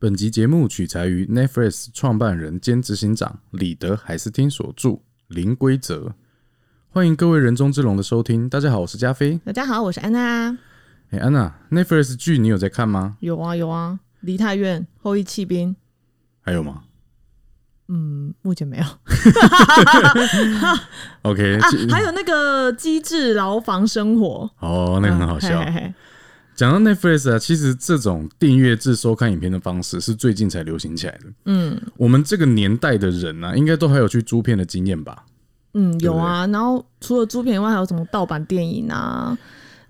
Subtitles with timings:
[0.00, 4.90] 本集节目取材于 Netflix 创办人兼执行长李德海斯汀所著
[5.26, 5.96] 《零规则》。
[6.88, 8.48] 欢迎各位人中之龙的收听。
[8.48, 9.40] 大家好，我是加菲。
[9.44, 10.56] 大家好，我是安娜。
[11.10, 13.16] 哎，安娜，Netflix 剧你有在看吗？
[13.18, 15.70] 有啊，有啊，《梨泰院》《后羿弃兵》。
[16.42, 16.84] 还有吗？
[17.88, 18.84] 嗯，目前没有。
[21.22, 25.60] OK，啊，还有那个《机智牢房生活哦，》，那个很好笑。
[25.60, 25.94] 嗯嘿嘿嘿
[26.58, 31.26] 讲到 Netflix 啊，其实这种订阅制收看影片的方式是最近才流行起来的。
[31.44, 35.24] 嗯我们这个年代的人啊，应该都还有去租片的经验吧？
[35.74, 36.48] 嗯，有啊。
[36.48, 39.38] 然后除了租片以外，还有什么盗版电影啊？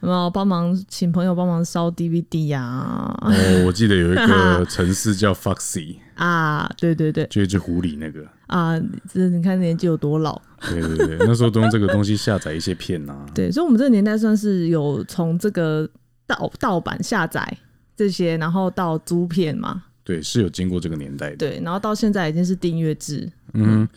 [0.02, 3.16] 有没有帮忙请朋友帮忙烧 DVD 呀、啊？
[3.32, 8.27] 哦，我记得有一个 城市叫 Foxy，啊，对对对就一只狐狸那个。
[8.47, 8.78] 啊，
[9.10, 10.38] 这你看年纪有多老？
[10.69, 13.25] 对对对，那时候都用这个东西下载一些片啊。
[13.34, 15.88] 对，所以我们这个年代算是有从这个
[16.29, 17.59] 盗盗版下载
[17.97, 21.37] 这些，然后到租片嘛，对，是有经过这个年代的。
[21.37, 23.29] 对，然后到现在已经是订阅制。
[23.55, 23.89] 嗯，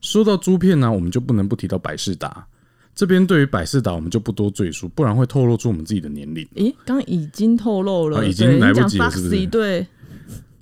[0.00, 2.46] 说到租片呢、我们就不能不提到百事达。
[2.94, 6.48] 这边对于百事达，我们就不多赘述，不然会透露出我们自己的年龄。
[6.54, 9.84] 诶，刚刚已经透露了，啊已经来不及了是不是对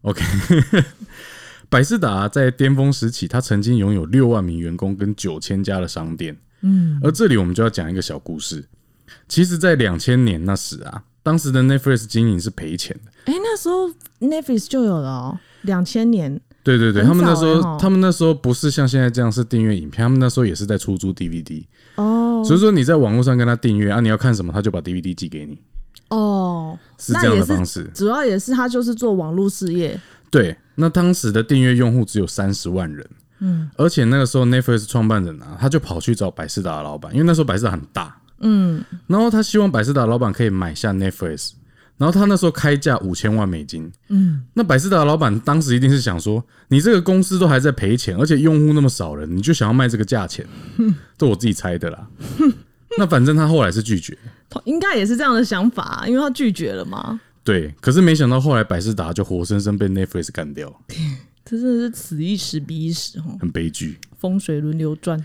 [0.01, 0.25] ，OK，
[1.69, 6.35] 百事达在巅峰时期，它曾经拥有六万名员工跟九千家的商店。
[6.63, 8.65] 嗯，而这里我们就要讲一个小故事。
[9.29, 13.33] 其实，在两千年那时啊，当时的 Netflix 经营是赔钱的。
[13.33, 13.89] 诶，那时候
[14.21, 21.65] Netflix 就有了哦，两千年，对对对，很他们那时候，他们那时候不是像现在这样是订阅影片，他们那时候也是在出租 DVD。
[21.97, 22.43] 哦。
[22.45, 25.57] 所以说你在网络上跟他订阅啊，你要看什么，他就把 DVD 寄给你，
[26.09, 27.89] 哦，是这样的方式。
[27.95, 33.71] 主要也是他就是做网络事业，对，那当时的订阅用户只有三十万人，嗯。
[33.77, 41.53] 而且那个时候 Netflix 创办人啊，他就跑去找百事达的老板，因为那时候百事达很大，嗯，然后他希望百事达老板可以买下 Netflix，
[41.97, 50.45] 然后他那时候开价五千万美金，嗯，那百事达老板当时一定是想说，你这个公司都还在赔钱，而且用户那么少人，你就想要卖这个价钱，
[51.17, 52.07] 这我自己猜的啦。
[52.99, 54.19] 那反正他后来是拒绝，
[54.65, 60.71] 应该也是这样的想法，因为他拒绝了嘛，对，可是没想到后来百事达就活生生被 Netflix 干掉，
[61.45, 63.99] 这 真的是此一时彼一时哦，很悲剧。
[64.19, 65.25] 风水轮流转。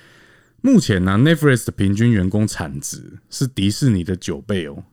[0.61, 4.83] 目前呢、Netflix 的平均员工产值是迪士尼的九倍哦。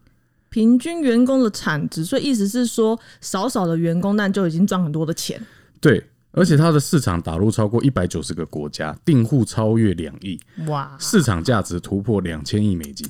[0.51, 5.45] 平均员工的产值，所以意思是说，少少的员工，但就已经赚很多的钱。
[5.81, 10.39] 对，而且它的市场打入超过一百九十个国家，订户超越两亿，
[10.69, 13.09] 哇，市场价值突破两千亿美金。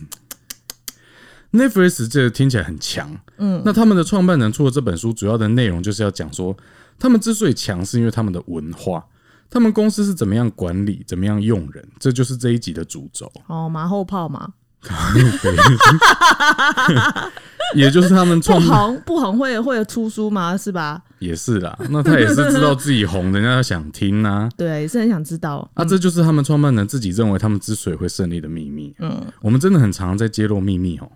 [1.53, 6.57] Netflix 这个听起来很强，嗯，那他们的创办人出了这本书，主要的内容就是要讲说，
[6.99, 9.07] 他们之所以强，是因为他们的文化，
[9.55, 14.49] 他们公司是怎么样管理，怎么样用人，这就是这一集的主轴，哦，马后炮嘛，
[17.77, 20.57] 也就是他们 不创红不红会会出书吗？
[20.57, 21.01] 是吧？
[21.21, 25.71] 也是啦，那他也是知道自己红，人家想听啊、 对，也是很想知道。
[25.75, 28.93] 啊，这就是他们创办人自己认为他们之所以会胜利的秘密。
[28.99, 31.09] 嗯，我们真的很常在揭露秘密哦。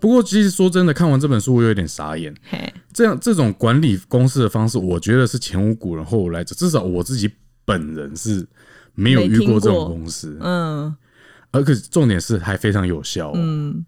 [0.00, 2.34] 不过，其实说真的，看完这本书，我有点傻眼。
[2.50, 6.54] 嘿，这样这种管理公司的方式，我觉得是前无古人后无来者。
[6.54, 7.30] 至少我自己
[7.64, 8.46] 本人是
[8.94, 10.94] 没有遇过这种公司，嗯
[11.50, 13.32] 而且重点是还非常有效、哦。
[13.36, 13.86] 嗯，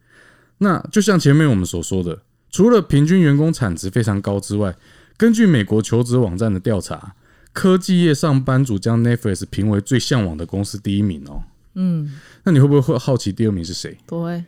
[0.58, 4.74] 那就像前面我们所说的，除了平均员工产值非常高之外，
[5.16, 7.14] 根据美国求职网站的调查，
[7.52, 11.42] 科技业上班族将 Netflix 评为最向往的公司第一名哦。
[11.74, 12.12] 嗯，
[12.44, 13.98] 那你会不会会好奇第二名是谁？
[14.06, 14.44] 不会。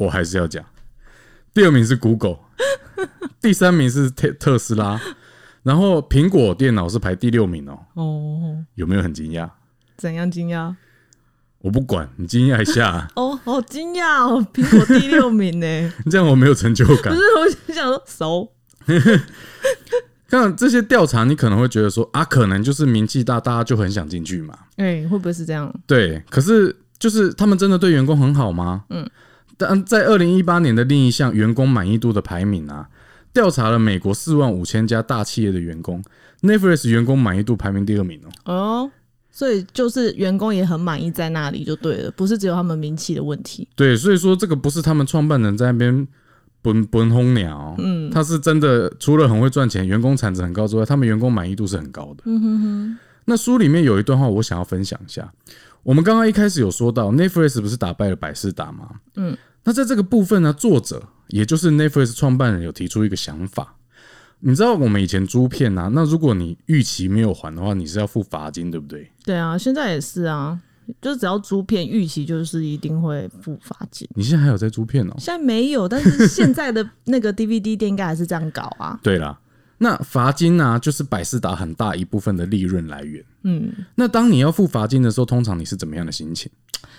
[0.00, 0.64] 我还是要讲，
[1.52, 2.38] 第二名是 Google，
[3.38, 4.98] 第三名是特特斯拉，
[5.62, 7.78] 然后苹果电脑是排第六名哦。
[7.92, 9.50] 哦，有没有很惊讶？
[9.98, 10.74] 怎样惊讶？
[11.58, 14.46] 我不管你惊讶一下，哦，好惊讶哦！
[14.54, 15.92] 苹果第六名呢？
[16.10, 17.20] 这样我没有成就感不是，。
[17.38, 18.52] 我就想说熟。
[20.28, 24.56] 看这些调查，你可能会觉得说啊，可能就是名气大，大家就很想进去嘛。
[24.76, 25.70] 哎、会不会是这样？
[25.86, 28.84] 对，可是就是他们真的对员工很好吗？
[28.88, 29.06] 嗯，
[29.60, 32.88] 但在二零一八年的另一项员工满意度的排名啊，
[33.34, 36.02] 调查了美国四万五千家大企业的员工
[36.40, 38.52] ，Netflix 员工满意度排名第二名哦。
[38.52, 38.90] 哦，
[39.30, 43.68] 所以就是员工也很满意在那里就对了，不是只有他们名气的问题。
[43.76, 46.08] 对，所以说这个不是他们创办人在那边
[46.62, 52.22] 本本轰鸟，嗯，他是真的除了很会赚钱，员工产值很高之外，他们员工满意度是很高的。
[52.24, 55.30] 嗯哼哼，那书里面有一段话，我想要分享一下。
[55.82, 58.90] 我们刚刚一开始有说到，Netflix 不是打败了百事达吗？
[59.16, 59.34] 嗯，
[59.64, 63.76] 那在这个部分呢，作者也就是 Netflix 创办人有提出一个想法。
[64.40, 69.10] 你知道我们以前租片啊，那如果你逾期没有还的话，你是要付罚金，对不对？
[69.22, 70.58] 对啊，现在也是啊，
[71.02, 74.08] 就是只要租片逾期就是一定会付罚金。
[74.14, 75.14] 你现在还有在租片哦？
[75.18, 78.98] 现在没有，但是现在的那个 DVD 店应该还是这样搞啊。
[79.02, 79.38] 对啦，
[79.76, 83.22] 那罚金呢、就是百事达很大一部分的利润来源。
[83.42, 86.50] 嗯，那当你要付罚金的时候，通常你是怎么样的心情？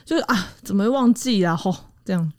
[0.06, 1.56] 就是啊，怎么会忘记啊？
[1.56, 1.76] 吼，
[2.06, 2.32] 这样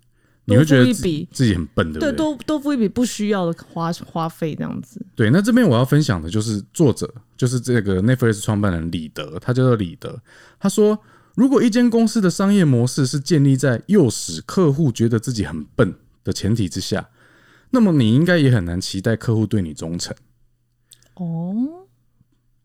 [0.45, 2.17] 你会觉得自己很笨，对不对，对？
[2.17, 5.05] 多多付一笔不需要的花花费，这样子。
[5.15, 10.21] 对，那这边我要分享的就是作者，就是这个 Netflix 创办人李德，他叫做李德。
[10.59, 10.99] 他说，
[11.37, 15.95] 如果一间公司的商业模式是建立在诱使客户觉得自己很笨
[16.25, 17.09] 的前提之下，
[17.71, 20.15] 那么你应该也很难期待客户对你忠诚。
[21.15, 21.87] 哦，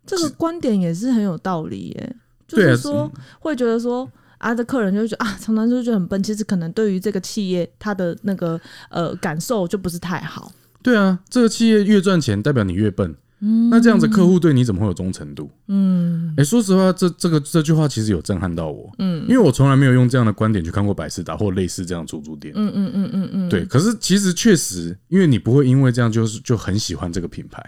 [0.06, 2.16] 这个观点也是很有道理耶。
[2.48, 6.22] 就是说，会觉得说啊，这客人就会觉得啊，常常就觉得很笨。
[6.24, 10.52] 其实可能对于这个企业，他的那个呃感受就不是太好。
[10.82, 13.16] 对啊，这个企业越赚钱，代表你越笨。
[13.40, 15.48] 嗯那这样子，客户对你怎么会有忠诚度？
[15.68, 18.92] 嗯哎、说实话，这这个这句话其实有震撼到我。
[18.98, 22.52] 嗯，因为我从来没有用这样的观点去看过百事达或类似这样的出租店。
[22.58, 27.64] 嗯嗯嗯嗯嗯，对，可是其实确实，因为你不会因为这样就是就很喜欢这个品牌，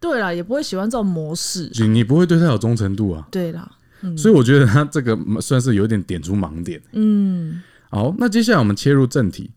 [0.00, 1.70] 对啦，也不会喜欢这种模式。
[1.74, 3.28] 你你不会对他有忠诚度啊。
[3.30, 3.70] 对啦，
[4.16, 6.80] 所以我觉得他这个算是有点点出盲点。
[6.92, 9.50] 嗯好，那接下来我们切入正题，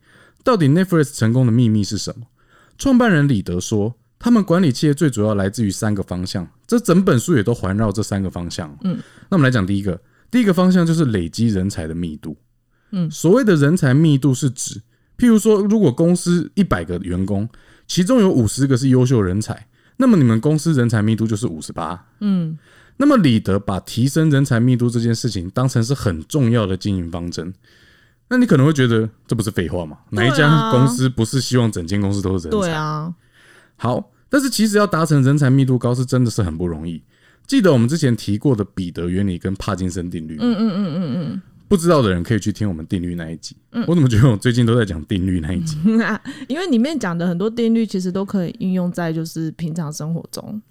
[0.44, 2.26] 到底 Netflix 成功的秘密是什么？
[2.78, 8.76] 创办人李德说，他们管理企业最主要来自于三个方向，这整本书也都环绕这三个方向。
[8.84, 8.98] 嗯，
[9.30, 10.02] 那我们来讲第一个，
[10.32, 12.36] 第一个方向就是累积人才的密度。
[12.92, 14.82] 嗯所谓的人才密度是指，
[15.18, 17.48] 譬如说，如果公司一百个员工，
[17.86, 19.68] 其中有五十个是优秀人才，
[19.98, 22.08] 那么你们公司人才密度就是五十八。
[22.20, 22.58] 嗯
[22.98, 27.54] 那么李德把提升人才密度这件事情当成是很重要的经营方针，
[28.30, 29.98] 那你可能会觉得这不是废话吗？
[30.12, 32.68] 哪一家公司不是希望整间公司都是人才？
[32.68, 33.14] 对啊，
[33.76, 37.02] 好，但是其实要达成人才密度高是真的是很不容易。
[37.46, 41.42] 记得我们之前提过的彼得原理跟帕金森定律，嗯嗯嗯嗯嗯。
[41.68, 43.56] 不知道的人可以去听我们定律那一集。
[43.88, 45.76] 我怎么觉得我最近都在讲定律那一集？
[46.48, 50.62] 因为里面讲的很多定律，其实都可以应用在就是平常生活中。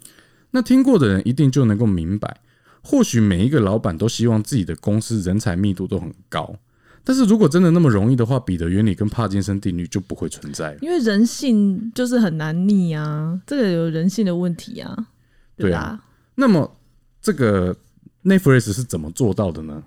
[0.52, 2.40] 那听过的人一定就能够明白，
[2.82, 6.54] 或许每一个老板都希望自己的公司人才密度都很高，
[7.02, 10.78] 但是如果真的那么容易的话，彼得原理跟帕金森定律就不会存在了。
[10.82, 15.08] 因为人性就是很难逆啊，这个有人性的问题啊，
[15.56, 16.04] 对啊
[16.34, 16.76] 那么
[17.20, 17.76] 这个
[18.25, 19.82] Netflix 是怎么做到的呢？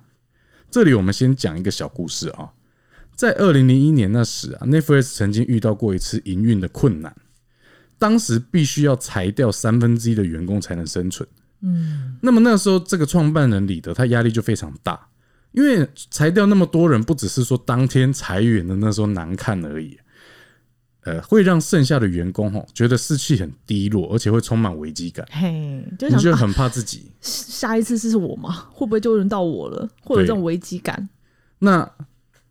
[0.70, 2.52] 这里我们先讲一个小故事啊。
[3.16, 7.16] 在二零零一年那时啊，Netflix 曾经遇到过一次营运的困难，
[7.98, 11.28] 当时必须要裁掉三分之一的员工才能生存。
[11.62, 15.08] 嗯，那么那时候这个创办人李德他压力就非常大，
[15.54, 19.98] 因为裁掉那么多人，不只是说当天裁员的那时候难看而已，
[21.02, 25.26] 呃，会让剩下的员工吼觉得士气很低落，而且会充满危机感。
[25.32, 27.12] 嘿，就很怕自己。
[27.22, 28.68] 下一次是我吗？
[28.72, 29.90] 会不会就轮到我了？
[30.02, 31.10] 会有这种危机感？
[31.60, 31.90] 那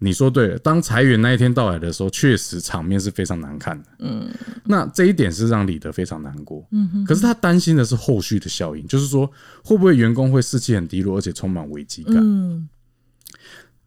[0.04, 3.88] 你说对了，当裁员那一天到来的时候，确实场面是非常难看的。
[4.00, 4.28] 嗯，
[4.64, 6.62] 那这一点是让李德非常难过。
[6.72, 9.26] 嗯哼，可是他担心的是后续的效应，就是说
[9.64, 12.16] 会不会员工会士气很低落，而且充满危机感。
[12.18, 12.68] 嗯，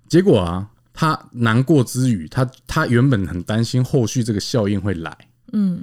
[0.07, 5.15] 结果啊，他难过之余，他他原本很担心后续这个效应会来。
[5.53, 5.79] 嗯，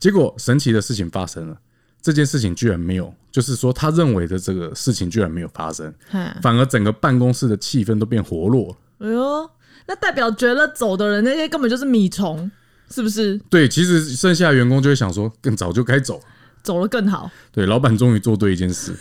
[0.00, 1.56] 结果神奇的事情发生了，
[2.02, 5.94] 这件事情居然没有，就是说他认为的这个事情居然没有发生，
[6.42, 8.76] 反而整个办公室的气氛都变活络了。
[8.98, 9.50] 哎呦，
[9.86, 12.50] 那代表觉得走的人那些根本就是米虫，
[12.90, 13.38] 是不是？
[13.48, 16.20] 对，其实剩下的员工就会想说，更早就该走。
[16.62, 17.30] 走了更好。
[17.52, 18.92] 对，老板终于做对一件事，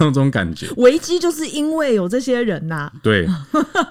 [0.00, 0.68] 那种感觉。
[0.76, 3.26] 危机就是因为有这些人呐、对，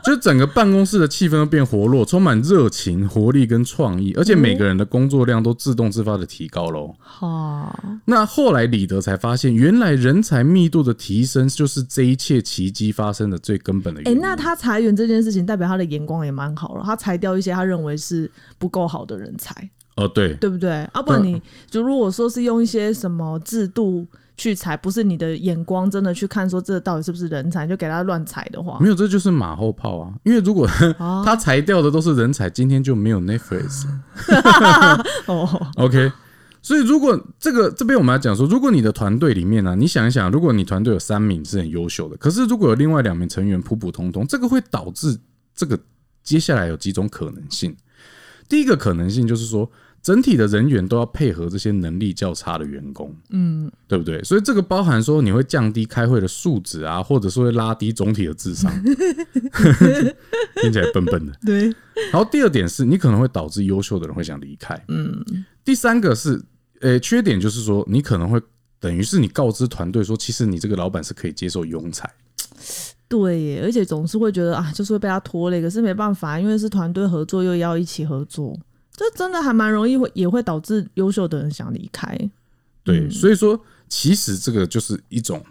[0.04, 6.96] 就整个办公室的气氛都变活络，充满热情、活力跟创意，而且每个人的工作量都自动自发的提高喽。
[7.00, 14.22] 好，那后来李德才发现，原来人才密度的提升就是这一切奇迹发生的最根本的哎、原因。
[14.22, 16.84] 那他裁员这件事情，代表他的眼光也蛮好了。
[16.86, 20.72] 他裁掉一些他认为是不够好的人才，哦，对，对不对？
[20.92, 24.06] 啊，不然你就如果说是用一些什么制度
[24.38, 30.14] 去裁，不是你的眼光真的去看说这到底是不是人才，就给他乱裁的话没，有，这就是马后炮啊。
[30.24, 35.04] 因为如果哦 他裁掉的都是人才，今天就没有 Netflix 了。
[35.28, 36.12] 哦，OK，
[36.62, 45.18] 所以如果这个这边我们要讲说，如果你的团队里面呢、你想一想，如果你团队有三名是很优秀的，可是如果有另外两名成员普普通通，这个会导致
[45.56, 45.80] 这个
[46.24, 47.76] 接下来有几种可能性。
[48.50, 49.70] 第一个可能性就是说，
[50.06, 54.22] 整体的人员都要配合这些能力较差的员工，嗯，对不对？
[54.24, 58.72] 所以这个包含说你会降低开会的素质啊，或者是会拉低总体的智商，
[60.62, 61.34] 听起来笨笨的。
[61.44, 61.64] 对，
[62.12, 64.80] 然后第二点是你可能会导致优秀的人会想离开。
[64.90, 65.26] 嗯，
[65.64, 66.40] 第三个是，
[66.82, 68.40] 呃，缺点就是说你可能会
[68.80, 72.08] 等于是你告知团队说，其实你这个老板是可以接受庸才。
[73.08, 78.56] 对耶，而且总是会觉得啊，就是会被他拖累，可是没办法，因为是团队合作，又要一起合作，
[78.96, 82.18] 这真的还蛮容易会也会导致优秀的人想离开。
[82.84, 83.60] 对，所以说
[83.90, 85.44] 其实这个就是一种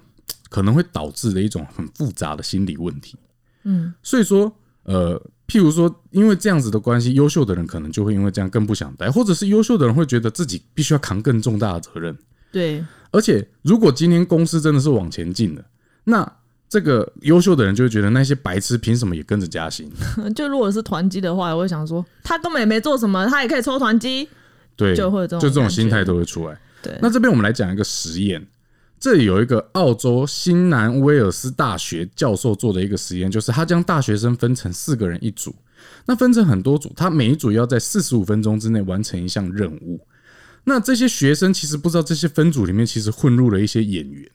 [0.49, 3.17] 可能会导致的一种很复杂的心理问题。
[3.65, 4.51] 嗯，所以说
[4.85, 12.17] 呃，譬如说因为这样子的关系，优秀的人可能就会因为这样更不想待，或者是优秀的人会觉得自己必须要扛更重大的责任。
[12.53, 15.65] 对，而且如果今天公司真的是往前进的，
[16.05, 16.37] 那
[16.75, 19.89] 这个优秀的人就会觉得那些白痴凭什么也跟着加薪？
[20.35, 24.29] 就如果是团积的话，我会想说，他根本也没做什么，他也可以抽团积。
[24.75, 26.61] 对，就会有这种就这种心态都会出来。
[26.83, 28.45] 对，那这边我们来讲一个实验，
[28.99, 35.55] 这里有一个澳洲新南威尔斯大学教授做的一个实验，就是他将大学生分成四个人一组，
[36.07, 40.01] 那分成很多组，他每一组要在四十五分钟之内完成一项任务。
[40.65, 44.29] 那这些学生其实不知道，这些分组里面其实混入了一些演员。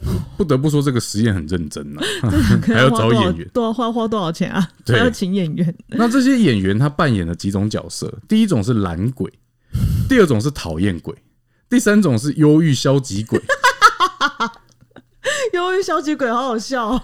[0.36, 2.00] 不得不说，这个实验很认真呐、
[2.66, 3.48] 还要找演员。
[3.52, 4.68] 多少花花多少钱啊？
[4.84, 5.74] 对还要请演员。
[5.88, 8.12] 那这些演员他扮演了几种角色？
[8.28, 9.32] 第一种是懒鬼，
[10.08, 11.14] 第二种是讨厌鬼，
[11.68, 13.40] 第三种是忧郁消极鬼。
[15.52, 17.02] 忧郁消极鬼好好笑、哦，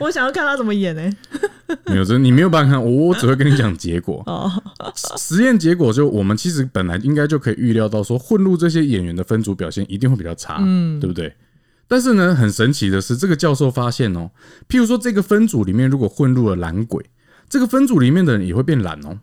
[0.00, 1.02] 我想要看他怎么演呢、
[1.86, 4.22] 没有，这你没有办法看，我我只会跟你讲结果。
[4.26, 4.50] 哦，
[5.16, 11.32] 实验结果就我们其实本来应该就可以预料到，说混入这些演员的分组表现一定会比较差，嗯，对不对？
[11.86, 14.30] 但是呢，很神奇的是，这个教授发现哦，
[14.68, 17.04] 譬如说这个分组里面如果混入了懒鬼，
[17.48, 19.18] 这个分组里面的人也会变懒哦。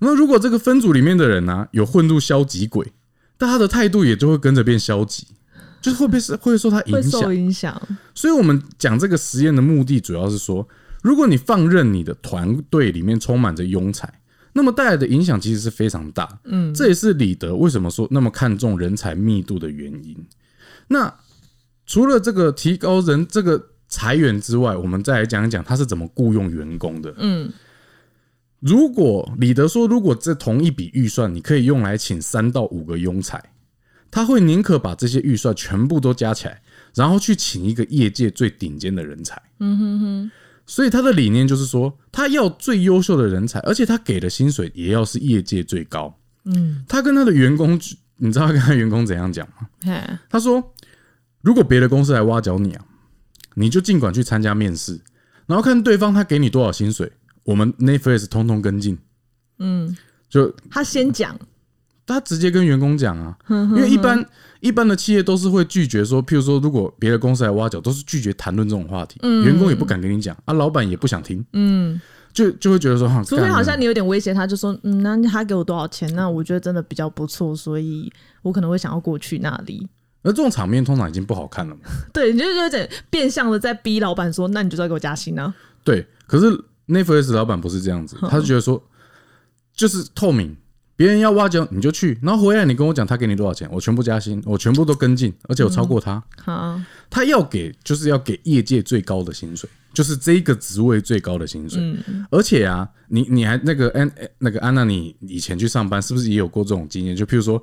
[0.00, 2.92] 那如果这个分组里面的人呢、有混入消极鬼，
[3.38, 5.26] 但他的态度也就会跟着变消极，
[5.80, 7.32] 就是会被是会受他影响受。
[7.32, 7.80] 影响。
[8.12, 10.68] 所以我们讲这个实验的目的，主要是说，
[11.02, 14.12] 如果你放任你的团队里面充满着庸才，
[14.54, 16.40] 那么带来的影响其实是非常大。
[16.44, 20.16] 嗯，这也是李德为什么说那么看重人才密度的原因。
[20.88, 21.14] 那
[21.86, 27.14] 除了这个提高人这个裁员之外，我们再来讲一讲他是怎么雇佣员工的。
[27.18, 27.52] 嗯，
[28.60, 33.42] 如果李德说，如果这同一笔预算你可以用来请三到五个庸才，
[34.10, 36.62] 他会宁可把这些预算全部都加起来，
[36.94, 39.40] 然后去请一个业界最顶尖的人才。
[39.58, 40.30] 嗯哼哼。
[40.64, 46.16] 所以他的理念就是说，他要最优秀的人才，而且他给的薪水也要是业界最高。
[46.44, 47.78] 嗯，他跟他的员工，
[48.16, 49.68] 你知道他跟他员工怎样讲吗？
[50.30, 50.72] 他说
[51.42, 52.84] ：“如果别的公司来挖角你啊，
[53.54, 55.00] 你就尽管去参加面试，
[55.46, 57.12] 然后看对方他给你多少薪水，
[57.44, 58.96] 我们 Netflix 通通跟进。”
[59.58, 59.96] 嗯，
[60.28, 61.38] 就他先讲，
[62.06, 64.24] 他直接跟员工讲啊，因为一般
[64.60, 72.00] 一般的企业都是会拒绝说，譬如说，如果别的公司来挖角，都是拒绝谈论这种话题，员工也不敢跟你讲啊，老板也不想听，嗯，
[72.32, 76.12] 就就会觉得说，哈，除非好像你有点威胁他，就说，嗯，那他给我多少钱？
[76.14, 79.88] 那我觉得真的比较不错，所以我可能会想要过去那里。
[80.22, 81.80] 而这种场面通常已经不好看了嘛。
[82.12, 85.52] 对，你就有点变相的在逼老板说，那你就是要给我加薪啊。
[85.84, 86.46] 对，可是
[86.88, 88.82] Netflix 老板不是这样子，他是觉得说，
[89.74, 90.56] 就是透明，
[90.94, 96.22] 别人要挖角你就去，然后回来你跟我讲他给你多少钱，我全部加薪，我全部都跟进，而且我超过他。
[96.44, 101.80] 好，他要给就是要给业界最高的薪水，就是这一个职位最高的薪水。
[101.80, 107.16] 嗯而且啊，你你还那个安那个安娜，你以前去上班是不是也有过这种经验？
[107.16, 107.62] 就譬如说，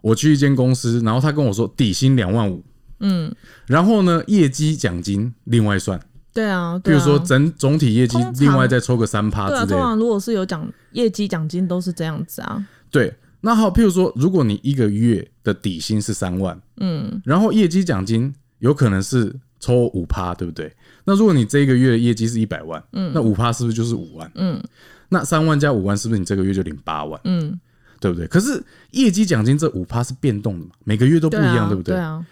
[0.00, 2.64] 我去一间公司，然后他跟我说底薪两万五，
[3.00, 3.34] 嗯，
[3.66, 6.00] 然后呢业绩奖金另外算，
[6.32, 9.66] 对啊，比如说整总体业绩另外再抽个三趴之类的。
[9.66, 12.66] 通常如果是有奖业绩奖金都是这样子啊。
[12.90, 20.72] 对，那好，譬如说，如果你一个月的底薪是三万，嗯，然后业绩奖金有可能是抽五趴，对不对？
[21.04, 24.30] 那如果你这一个月的业绩是一百万，嗯，那五趴是不是就是五万？
[24.34, 24.62] 嗯，
[25.10, 27.20] 那三万加五万，是不是你这个月就领八万？
[27.24, 27.58] 嗯，
[28.00, 28.26] 对不对？
[28.26, 28.62] 可是
[28.92, 31.94] 业绩奖金这五趴是变动的嘛，每个月都不一对啊，样，对不对？
[31.94, 32.24] 对啊，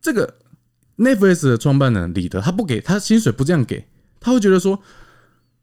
[0.00, 0.34] 这个
[0.98, 3.86] Netflix 的创办人李德，他不给他薪水不这样给，
[4.20, 4.78] 他会觉得说，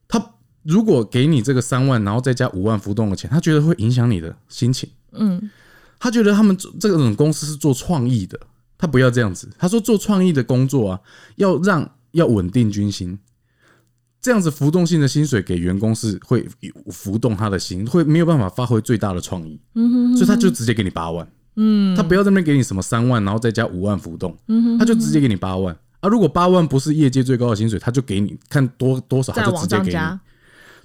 [0.08, 4.90] 他如果给你这个三万，然后再加五万浮动的钱，他觉得会影响你的心情。
[5.12, 5.50] 嗯，
[6.00, 8.40] 他觉得他们做这种公司是做创意的，
[8.78, 9.50] 他不要这样子。
[9.58, 11.00] 他说做创意的工作啊，
[11.38, 13.18] 要让要稳定军心，
[14.22, 16.48] 这样子浮动性的薪水给员工是会
[16.92, 19.60] 浮动他的心，会没有办法发挥最大的创意。
[19.76, 21.28] 嗯哼所以他就直接给你八万。
[21.56, 24.38] 嗯，他不要在那边给你什么三万，然后再加五万浮动。
[24.48, 25.76] 嗯哼他就直接给你八万。
[26.00, 30.00] 啊，如果八万不是业界最高的薪水，他就给你看多多少，他就直接给你。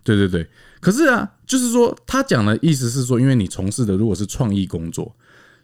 [0.02, 0.46] 对对对，
[0.80, 5.14] 可是啊，就是说他讲的意思是说，因为你从事的如果是创意工作，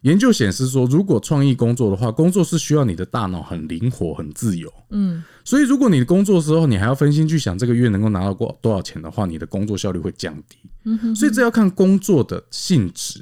[0.02, 4.72] 研究显示说，如果创意工作的话，工作是需要你的大脑很灵活、很自由。
[4.90, 10.56] 嗯，所以如果你的工作的时候，你还要分心去想这个月能够拿到多多少钱的话，你的工作效率会降低。
[10.84, 13.20] 嗯哼所以这要看工作的性质。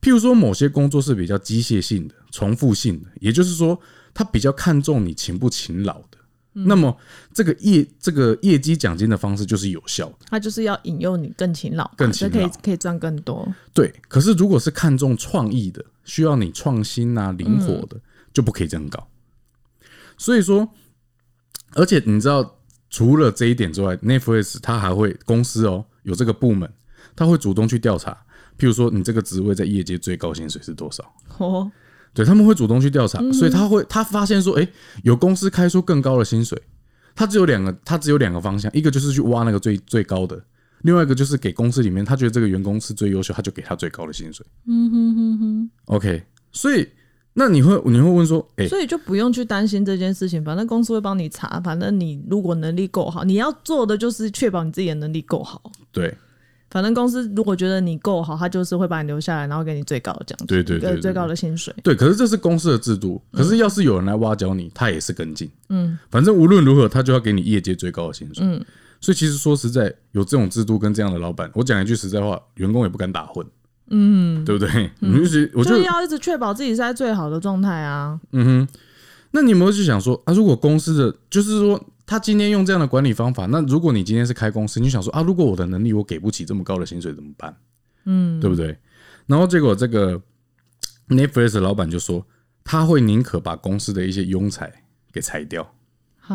[0.00, 3.78] 譬如说，某些工作是比较机械性的、重复性的，也就是说，
[4.12, 6.18] 他比较看重你勤不勤劳的。
[6.56, 6.96] 那么
[7.32, 13.46] 这个业这个业绩奖金的方式就是有效的，他就是要引诱你更勤劳，更勤劳可以可以赚更多。
[13.72, 13.92] 对。
[14.06, 18.00] 可是如果是看重创意的，需要你创新啊、灵活的，
[18.32, 19.08] 就不可以这样搞。
[20.16, 20.68] 所以说，
[21.72, 22.58] 而且你知道，
[22.88, 26.72] 除了这一点之外，Netflix 它还会公司哦有这个部门，
[27.16, 28.12] 他会主动去调查，
[28.58, 31.04] 譬如说你这个职位在业界最高薪水是多少。
[31.38, 31.70] 哦，
[32.12, 34.68] 对，他们会主动去调查，所以他会他发现说，哎、
[35.02, 36.62] 有公司开出更高的薪水，
[37.16, 40.40] 他只有两个，他只有两个方向，一个就是去挖那个最最高的，
[40.84, 44.44] 另外一个就是给公司里面他觉得这个员工是最优秀，他就给他最高的薪水。
[44.66, 46.22] 嗯哼哼哼，OK，
[46.52, 46.86] 所以
[47.32, 55.60] 那你会你会问说，哎、所以就不用去担心这件事情，反正公司会帮你查，反正你如果能力够好，你要做的就是确保你自己的能力够好。
[55.90, 56.14] 对。
[56.70, 61.00] 反正公司如果觉得你够好，他就是会把你留下来，然后给你最高的奖金，对对对。
[61.00, 61.72] 最高的薪水。
[61.84, 68.64] 对，可是这是公司的制度，可是要是有人来挖角你，他也是跟进，嗯，反正无论如何，他就要给你业界最高的薪水，嗯，
[69.04, 73.46] 所以其实说实在，有这种制度跟这样的老板，我讲一句实在话，员工也不敢打混，
[73.90, 74.90] 嗯，对不对？
[75.00, 78.18] 你就是，我就就是要一直确保自己是在最好的状态啊。
[78.32, 78.68] 嗯哼
[79.32, 80.32] 那你有没有去想说啊？
[80.32, 87.54] 如果公司的就是说，他今天用这样的管理方法，那如果你今天是开公司，你就想说啊，如果我的能力我给不起这么高的薪水怎么办？
[88.06, 88.78] 嗯，对不对？
[89.26, 90.18] 然后结果这个
[91.08, 92.24] Netflix 老板就说，
[92.62, 94.72] 他会宁可把公司的一些庸才
[95.12, 95.74] 给裁掉，
[96.26, 96.34] 好，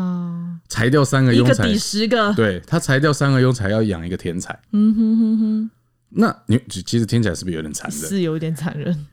[0.68, 4.56] 裁掉三个庸才十个，对他裁掉三个庸才要养一个天才。
[4.70, 5.70] 嗯哼哼哼。
[6.10, 8.08] 那你其实听起来是不是有点残忍？
[8.08, 9.06] 是有点残忍。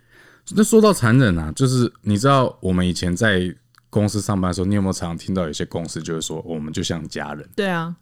[0.51, 3.53] 那说到残忍啊，就是你知道我们以前在
[3.89, 7.95] 公司上班的时候，你有没有常常听到有些公司就是说，我们就像家人，对啊，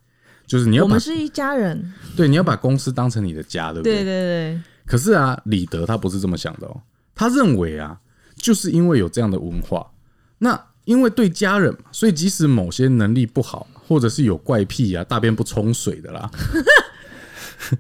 [0.46, 1.94] 就是你要把我们是一家人。
[2.16, 4.04] 对你要把公司当成你的家，对不对对？
[4.04, 6.82] 对对，可是啊，李德他不是这么想的哦，
[7.16, 8.00] 他认为啊，
[8.36, 9.92] 就是因为有这样的文化，
[10.38, 16.32] 那因为对家人嘛，所以即使某些能力不好，或者是有怪癖啊，大便不冲水的啦，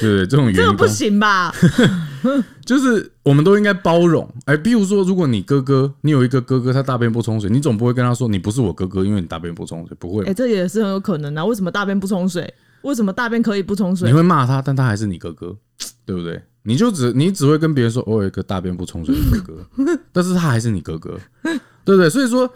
[0.00, 1.54] 对对，这种这个不行吧？
[2.64, 4.28] 就是我们都应该包容。
[4.46, 11.44] 哎，比如说，如果你哥哥，你有一个哥哥，他大便不冲水，你总不会跟他说你不是我哥哥，因为你大便不冲水，不会哎、，这也是很有可能啊。
[11.44, 12.52] 为什么大便不冲水？
[12.82, 14.14] 为什么大便可以不冲水你？
[14.14, 15.56] 会骂他，但他还是你哥哥，
[16.06, 16.42] 对不对？
[16.64, 21.18] 你就只你只会跟别人说，我有一个大便不冲水的哥哥， 但是他还是你哥哥，
[21.84, 22.10] 对不对？
[22.10, 22.50] 所以说，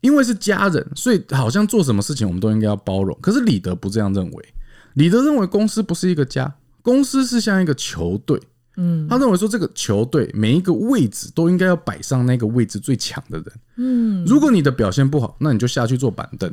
[0.00, 3.18] 因为是家人，所以好像做什么事情我们都应该要包容。
[3.20, 4.48] 可是李德不这样认为，
[4.94, 8.40] 李德认为公司不是一个家，公司是像一个球队。
[8.76, 13.46] 嗯，他认为说这个球队每一个位置都应该要摆上那个位置最强的人。
[13.76, 16.52] 嗯，如果你的表现不好，那你就下去坐板凳。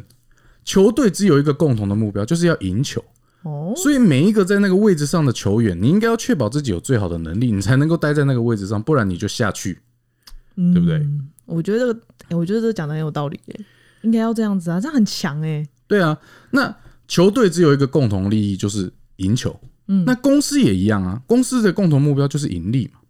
[0.64, 3.04] 球队只有一个共同的目标，就是要赢球。
[3.44, 9.80] 哦，所以每一个在那个位置上的球员，你应该要确保自己有最好的能力，你才能够待在那个位置上，不然你就下去，
[10.56, 11.06] 对不对？
[11.46, 12.00] 我觉得这个，
[12.30, 13.66] 哎我觉得这个讲的很有道理欸，
[14.04, 15.68] 应该要这样子啊，这样很强哎。
[15.88, 16.18] 对啊，
[16.52, 16.74] 那
[17.08, 19.60] 球队只有一个共同利益，就是赢球。
[19.88, 23.01] 嗯，那公司也一样啊，公司的共同目标就是盈利嘛。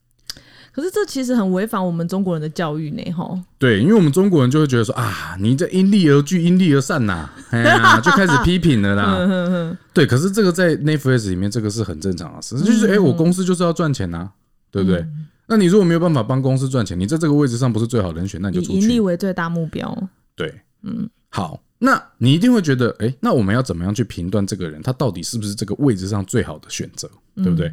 [0.74, 3.38] 可是这其实很违反我们中国人的教育呢，哈。
[3.58, 9.78] 对，因为我们中国人就会觉得说啊，你这因利而聚，因利而散呐、哎呀， 就开始批评了啦。
[9.94, 14.30] 对，可是这个在 Netflix 里面，这个是很正常的事，就是哎、我公司就是要赚钱呐、
[14.72, 15.06] 对不对？
[15.48, 19.00] 那你如果没有办法帮公司赚钱，你在这个位置上不是最好人选，那你就出以盈利。
[19.02, 20.10] 为最大目标。
[20.34, 27.70] 对，嗯，好，那你一定会觉得，哎、那我们要怎么样去评断这个人，他到底是不是这个位置上最好的选择，对不对？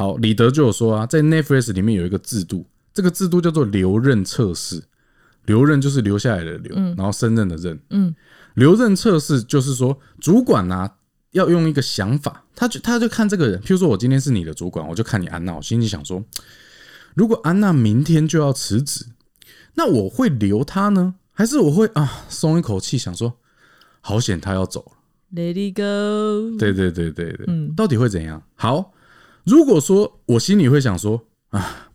[0.00, 4.82] 好，李德就有说啊，在 Netflix 里面有一个制度，这个制度叫做留任测试。
[5.44, 7.78] 留任就是留下来的留，然后升任的任。
[7.90, 8.14] 嗯，
[8.54, 10.90] 留任测试就是说，主管啊
[11.32, 16.24] 要用一个想法，他就他就看这个人，譬如说我今天是你的主管，我就看你安娜，我心里想说，
[17.14, 19.04] 如果安娜明天就要辞职，
[19.74, 23.34] 那我会留她呢，还是我会啊松一口气，想说
[24.00, 24.92] 好险她要走了。
[25.34, 26.56] Let it go。
[26.58, 28.42] 对对对对对，到底会怎样？
[28.54, 28.92] 好，
[29.44, 31.90] 如果说我心里会想说啊，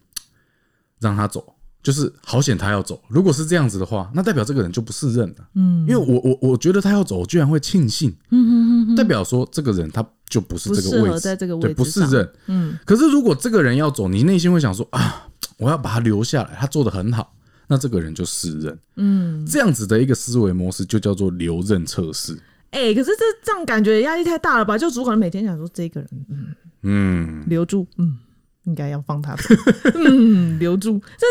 [1.00, 3.02] 让他走，就是好险他要走。
[3.08, 5.48] 如果是这样子的话，那代表这个人就不是任了。
[5.56, 8.16] 嗯，因为我我我觉得他要走，我居然会庆幸。
[8.32, 12.30] 嗯哼代表说这个人他就不是这个位置，在这个位对，不是任。
[12.48, 15.28] 嗯，可是如果这个人要走，你内心会想说啊，
[15.58, 17.34] 我要把他留下来，他做的很好。
[17.68, 22.38] 那这个人就是任，嗯，这样子的一个思维模式就叫做留任测试，
[22.76, 24.78] 哎、可是这这样感觉压力太大了吧？
[24.78, 28.18] 就主管每天想说这个人，嗯，嗯，留住，嗯，
[28.66, 29.56] 应该要放他走，
[29.96, 31.26] 嗯，留住，这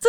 [0.00, 0.08] 这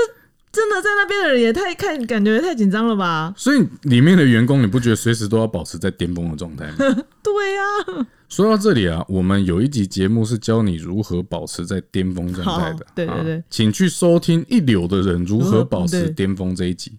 [0.51, 3.33] 真的在那边的人也太看感觉太紧张了吧？
[3.35, 6.77] 所以里面的员工，你不觉得随时都要保持在巅峰的状态吗？
[7.21, 16.93] 对呀、说到这里啊，我们有一集节目是教你如何保持在巅峰状态的，对对对啊请去收听一流的人如何保持巅峰这一集。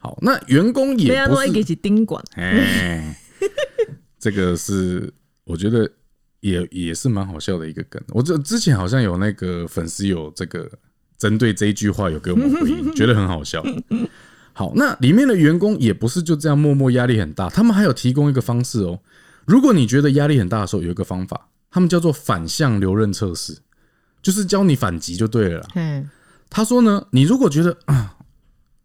[0.00, 3.14] 好，那员工也不是给起宾馆，哎，
[4.18, 5.12] 这个是
[5.44, 5.88] 我觉得
[6.40, 8.02] 也也是蛮好笑的一个梗。
[8.08, 10.70] 我这之前好像有那个粉丝有这个
[11.18, 13.62] 针对这一句话有给我们回应，觉得很好笑。
[14.52, 18.98] 好，那里面的员工也不是就这样默默压力很大，他们还有提供一个方式哦。
[19.44, 23.58] 如果你觉得压力很大的时候，有一个方法，他们叫做反向留任测试，
[24.22, 25.68] 就是教你反击就对了啦。
[25.74, 26.10] 嗯，
[26.48, 28.16] 他说呢，你如果觉得啊，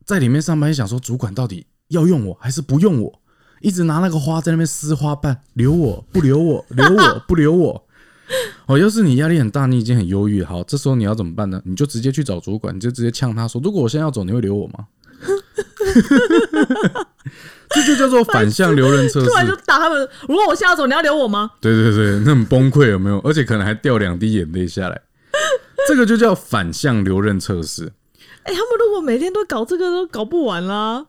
[0.05, 3.21] 在里面上班，想说主管到底要用我还是不用我，
[3.61, 7.87] 一直拿那个花在那边撕花瓣，留我不留我，留我不留我。
[8.65, 11.61] 哦，要是你压力很大，你已经很忧郁，好，这时候你要怎么办呢？
[11.65, 14.87] 你就直接去找主管，你就直接呛他说：“如果我现在要走，你会留我吗？”
[17.69, 19.33] 这就叫做反向留任测试突。
[19.35, 20.07] 然就打他们。
[20.27, 21.51] 如果我现在要走，你要留我吗？
[21.61, 23.19] 对对对，那很崩溃有没有？
[23.19, 25.01] 而且可能还掉两滴眼泪下来。
[25.87, 27.91] 这个就叫反向留任测试。
[28.45, 31.05] 哎、他们如果每天都搞这个，都搞不完啦。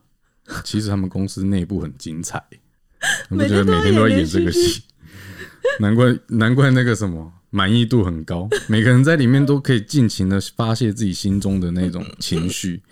[0.65, 2.43] 其实他们公司内部很精彩，
[3.31, 4.83] 你不每觉得每天都在演演这个戏？
[5.81, 12.83] 难怪难怪那个什么满意度很高，每个人在里面都可以尽情的发泄自己心中的那种情绪。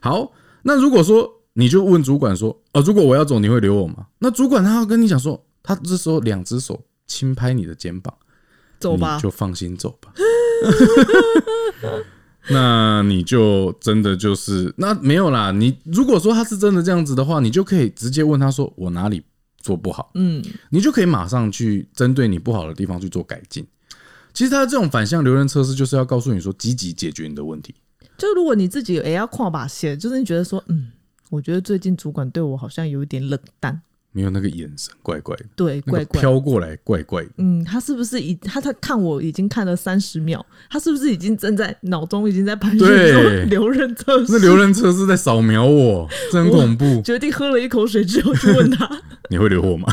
[0.00, 4.06] 好，那如果说你就问主管说，哦，如果我要走，你会留我吗？
[4.18, 8.12] 那主管他要跟你讲说，他这时候两只手轻拍你的肩膀，
[8.80, 10.12] 走吧，就放心走吧。
[12.48, 15.52] 那你就真的就是那没有啦。
[15.52, 19.22] 你如果说他是真的这样子的话，你就可以直接问他说我哪里
[19.58, 23.64] 做不好，嗯，你就可以马上去针对你不好的地方去做改进。
[24.32, 27.74] 其实他这种反向留人测试就是要告诉你说，积极解决你的问题。
[28.18, 30.90] 就如果你自己也要跨把线，就是你觉得说，嗯，
[31.30, 36.20] 我觉得最近主管对我好像有一点冷淡，没有那个眼神怪怪的，对，怪怪。
[36.20, 37.30] 飘过来怪怪的。
[37.38, 44.32] 嗯，他是不是已他他看我已经看了三十秒，他是不是已经正在脑中已经在盘旋对说留人测试？
[44.32, 47.00] 那留任测试在扫描我，这很恐怖。
[47.02, 48.88] 决定喝了一口水之后就问他，
[49.30, 49.88] 你会留我吗？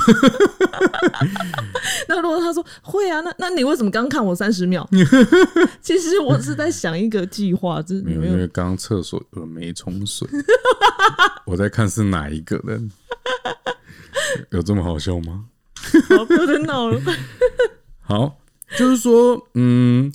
[2.07, 4.87] 那如果他说会啊，那那你为什么刚看我三十秒？
[5.81, 10.27] 其实我是在想一个计划，就是因为刚刚厕所有没冲水，
[11.45, 12.91] 我在看是哪一个人。
[14.51, 15.45] 有这么好笑吗？
[16.09, 16.99] 好不要再闹了。
[18.01, 18.39] 好，
[18.77, 20.11] 就是说，嗯，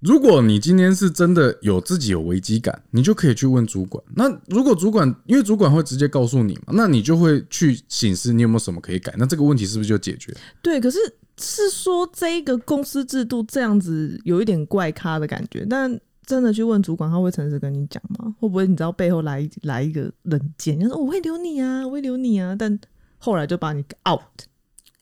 [0.00, 4.02] 如果你今天是真的有自己有危机感，你就可以去问主管。
[4.14, 9.14] 那如果主管，因为主管会直接告诉你嘛，那你就会去审视你有没有什么可以改。
[9.18, 10.34] 那这个问题是不是就解决？
[10.62, 10.98] 对，可是
[11.38, 18.34] 是说这一个公司制度这样子有一点怪咖的感觉，但真的去问主管，他会诚实跟你讲吗？
[18.38, 22.78] 会不会你知道背后来一来一个冷箭，他说我会留你啊，我会留你啊，但
[23.20, 24.20] 后来就把你 out。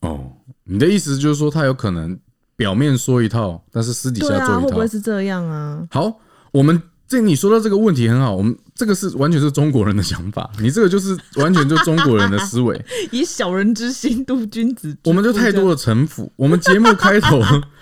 [0.01, 0.33] 哦，
[0.65, 2.19] 你的意思就是说，他有可能
[2.55, 4.61] 表面说一套，但是私底下做一套。
[4.61, 5.89] 会不会是这样啊？
[5.91, 6.21] 好，
[6.53, 12.85] 我们这你说到这个问题很好，我们这个是完全是中国人的想法， 你这个就是完全就中国人的思维。
[13.11, 16.31] 以小人之心度君子我们就太多的城府。
[16.37, 17.41] 我们节目开头，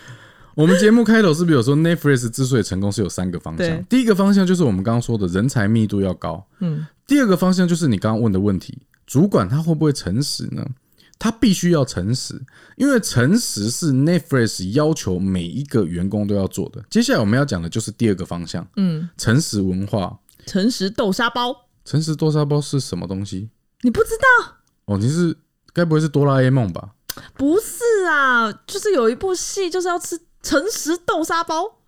[0.55, 3.85] 我们节目开头是不是有说 Netflix 之所以成功是有三个方向？
[3.85, 10.66] 第一个方向就是我们刚刚说的人才密度要高，嗯，第二个方向就是你刚刚问的问题，主管他会不会诚实呢？
[11.18, 12.38] 他必须要诚实，
[12.76, 16.84] 因为诚实是 Netflix 要求每一个员工都要做的。
[16.90, 20.18] 接下来我们要讲的就是第二个方向，嗯，诚实文化。
[20.44, 23.48] 诚实豆沙包，诚实豆沙包是什么东西？
[23.80, 24.56] 你不知道？
[24.84, 25.36] 哦，你是
[25.72, 26.90] 该不会是哆啦 A 梦吧？
[27.34, 31.78] 不是啊，就是有一部戏就是要吃诚实豆沙包，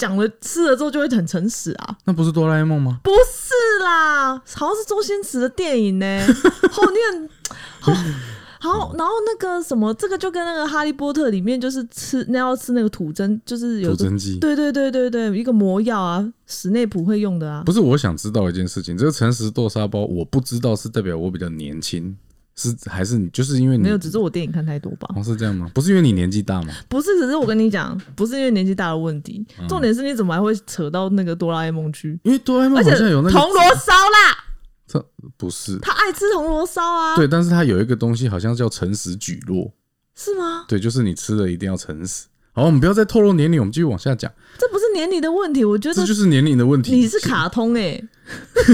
[0.00, 1.96] 讲了吃了之后就会很诚实啊。
[2.06, 3.00] 那不是哆啦 A 梦吗？
[3.04, 6.26] 不是啦，好像是周星驰的电影呢、
[6.72, 7.28] 好，你很
[7.80, 7.92] 好
[8.62, 14.38] 好，然后那个什么，这个就跟那个《哈利波特》里面就是吃那要吃那个土针，就是有个土针剂。
[14.38, 17.62] 对对对对对，一个魔药啊，史内普会用的啊。
[17.64, 22.14] 不是，我想知道一件事情，这个诚实豆沙包，我不知道是代表我比较年轻，
[22.56, 25.08] 是还是你就是因为你没有，只是我电影看太多吧。
[25.16, 25.70] 哦是这样吗？
[25.74, 26.74] 不是因为你年纪大吗？
[26.88, 32.18] 不是，只是我跟你讲，不是因为年纪大的问题，嗯重点是你怎么还会扯到那个哆啦 A 梦去？
[32.22, 34.44] 因为哆啦 A 梦而且好像有那个铜锣烧啦，
[34.86, 35.04] 这
[35.36, 39.72] 不是他爱吃铜锣烧啊，对，但是他有一个东西好像叫诚实举落，
[40.14, 40.64] 是吗？
[40.68, 42.26] 对，就是你吃了一定要诚实。
[42.52, 46.92] 好，我们不要再透露年龄，我们继续往下讲，这不是年龄的问题，我觉得这就是年龄的问题。
[46.94, 48.02] 你是卡通哎、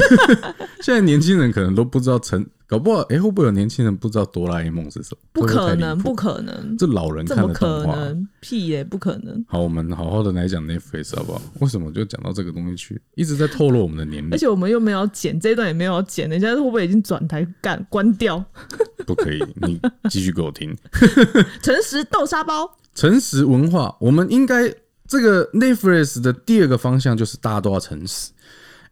[0.81, 5.19] 现在年轻人可能都不知道成，搞不好哎、会不会有年轻人不知道哆啦 A 梦是什么？
[5.33, 7.99] 不可能，不可能，这老人看怎么可的动画。
[8.01, 8.29] 能？
[8.41, 9.45] 屁耶、不可能！
[9.47, 11.43] 好，我们好好的来讲 Netflix 好不好？
[11.61, 12.99] 为什么就讲到这个东西去？
[13.15, 18.43] 一直在透露我们的年龄，而且我们又没有剪这一段，也没有要剪，人家会不会已经转台干关掉？
[19.07, 20.75] 不可以，你继续给我听。
[21.63, 24.75] 诚实豆沙包，诚实文化，我们应该
[25.07, 28.33] 这个 Netflix 的第二个方向就是大家都要诚实。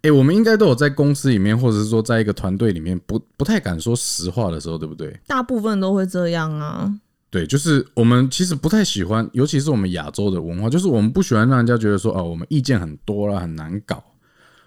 [0.03, 5.19] 哎、我们应该都有在公司里面，或者是说在一个团队里面不不太敢说实话的时候，对不对？
[5.27, 6.93] 大部分都会这样啊。
[7.31, 14.05] 对，就是我们其实不太喜欢，尤其是我们亚洲的文化，就是我们不喜欢让人家觉得说，哦，我们意见很多啦，很难搞。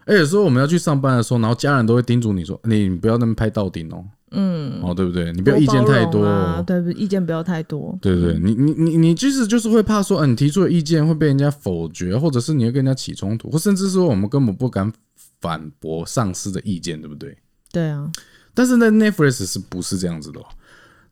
[0.05, 4.46] 而且说我们要去上班的时候，然后家人都会叮嘱你说，你你不要那么拍到顶哦，嗯，
[4.81, 5.31] 哦，对不对？
[5.33, 6.23] 你不要意见太多。
[6.65, 6.91] 对不？
[6.91, 7.97] 意见不要太多。
[8.01, 14.91] 对对对，你你你你其实就是会怕说，嗯、你提出的意见会被人家否决，或者是你会跟人家起冲突，或甚至说我们根本不敢
[15.39, 17.37] 反驳上司的意见，对不对？
[17.71, 18.11] 对啊，
[18.53, 20.45] 但是在 Netflix 是不是这样子的、哦、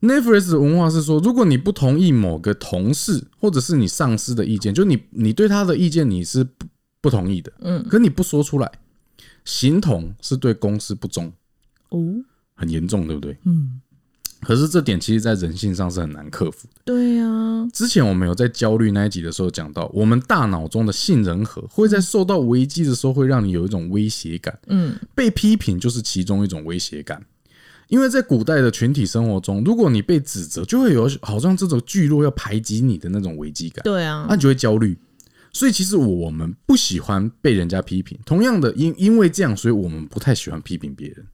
[0.01, 6.65] ？Netflix 的文化是说，如果你不同意某个同事或者是你上司的意见，就你你对他的意见你是不
[7.01, 8.71] 不同意的，嗯，可你不说出来，
[9.43, 11.31] 形同是对公司不忠，
[11.89, 11.99] 哦，
[12.55, 13.37] 很严重，对不对？
[13.45, 13.79] 嗯，
[14.41, 16.81] 可是这点其实在人性上是很难克服的。
[16.85, 24.57] 对啊，之前我们有在焦虑那一集的时候讲到，我们大脑中的杏仁核会在受到危机的时候，会让你有一种威胁感。
[24.67, 27.23] 嗯，被批评就是其中一种威胁感。
[27.87, 34.97] 因为在古代的群体生活中，如果你被指责，就会有好像这种聚落要排挤你的那种危机感，对啊那，你就会焦虑。
[35.53, 41.25] 所以其实我们不喜欢被人家批评，同样的，因因为这样，所以我们不太喜欢批评别人。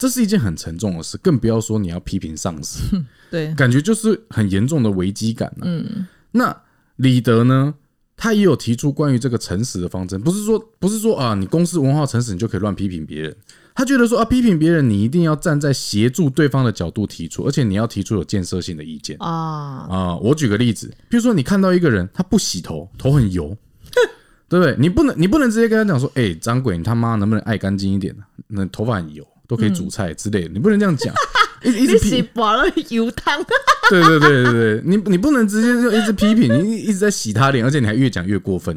[0.00, 2.80] 这是一件很沉重的事，更不要说你要批评上司，
[3.30, 6.62] 对，感觉就是很严重的危机感呢、嗯，那
[6.96, 7.74] 李德呢？
[8.22, 13.34] 他也有提出关于这个诚实的方针，不是说不是说啊，你公司文化诚实，你就可以乱批评别人。
[13.74, 20.16] 他觉得说啊，批评别人，你一定要站在协助对方的角度提出，而且你要提出有建设性的意见啊，啊。
[20.16, 23.56] 我举个例子，比如说你看到一个人他不洗头，头很油，
[24.50, 24.76] 对不对？
[24.78, 31.12] 你不能你不能直接跟他讲说，哎、张鬼，你他妈能不能爱干净一点呢、那头发很油，都可以煮菜之类的，你不能这样讲，
[31.64, 33.44] 一一你直批洗饱了油汤，
[33.90, 38.72] 对对对对对，你你不能直接就一直批评， 你一直在洗他脸，而且你还越讲越过分，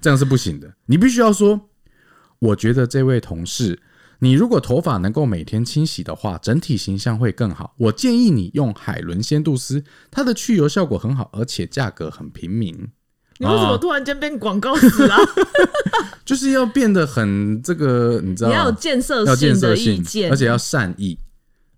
[0.00, 0.72] 这样是不行的。
[0.86, 1.60] 你必须要说，
[2.38, 3.80] 我觉得这位同事，
[4.20, 7.74] 你如果头发能够每天清洗的话，整体形象会更好。
[7.76, 12.86] 我建议你用海伦仙度丝，它的去油效果很好，而且价格很平民。
[13.38, 15.18] 你为什么突然间变广告词啊？
[16.24, 18.72] 就是要变得很这个，你知道你要有？
[18.72, 21.18] 建设要建性的意见，而且要善意。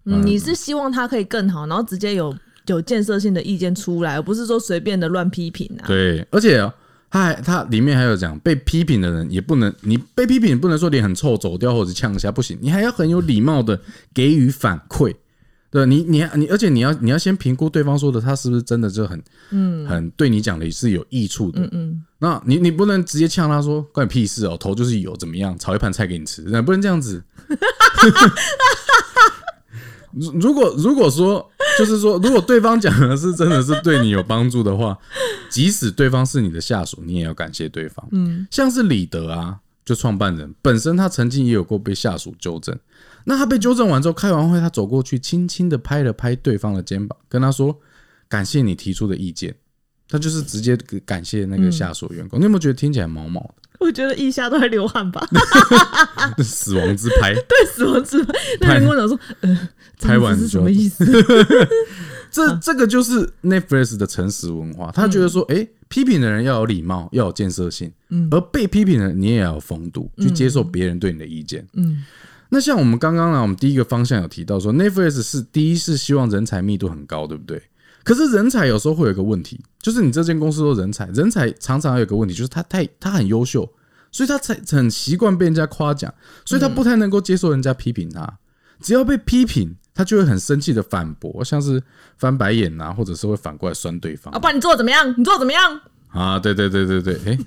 [0.04, 2.34] 嗯，你是希望他可以更好，然后直接有
[2.66, 5.84] 有建设性的意见出来，而不是说随便的乱批评啊。
[5.86, 6.72] 对，而且哦
[7.10, 13.78] 他还他里面还有讲，被批评的人也不能，你被批评也不能说脸很臭走掉或者呛一下，不行，你还要很有礼貌的
[14.14, 15.14] 给予反馈。
[15.70, 21.60] 对你，你你，而且你要你要先评估对方说的，他是不是真的就很嗯很对你讲的是有益处的。
[21.60, 27.22] 嗯嗯，那你你不能直接呛他说关你屁事哦，头就是有怎么样，炒一盘菜给你吃，那不能这样子。
[30.12, 31.46] 如如果如果说
[31.78, 34.98] 就是说，如果对方讲的是真的是对你有帮助的话，
[35.50, 38.08] 即使对方是你的下属，你也要感谢对方。
[38.12, 42.76] 嗯，像是李德啊，就创办人本身，他曾经也有过被下属纠正。
[43.28, 47.78] 那他被纠正完之后，开完会，他走过去，轻轻的拍了拍对方的肩膀，跟他说
[48.26, 49.54] ：“感谢你提出的意见。”
[50.08, 52.40] 他就是直接感谢那个下属员工。
[52.40, 55.28] 你有没有觉得听起来毛毛的我觉得腋下都在流汗吧。
[56.42, 61.04] 死亡之拍，对，死亡之拍，那员工讲说，呃，这拍完是什么意思？
[62.32, 64.90] 这这个就是 Netflix 的诚实文化。
[64.90, 71.66] 他觉得说，哎、批评的人要有礼貌，要有建设性，嗯而被批评的人你也要有风度，去接受别人对你的意见。
[71.74, 72.04] 嗯
[72.50, 77.62] 那像我们刚刚呢，我们第一个方向有提到说，Netflix 是第一是希望人才密度很高，对不对？
[78.04, 83.70] 可是人才有时候会有一个问题，就是你这间公司都人才，人才常常有一个问题，就是他太他很优秀，
[84.10, 86.12] 所以他才很习惯被人家夸奖，
[86.46, 88.38] 所以他不太能够接受人家批评他。
[88.80, 91.82] 只要被批评，他就会很生气的反驳，像是
[92.16, 95.14] 翻白眼呐、或者是会反过来酸对方啊，不然你做的怎么样？
[95.18, 95.80] 你做的怎么样？
[96.08, 96.38] 啊。
[96.38, 97.38] 对对对对对，哎、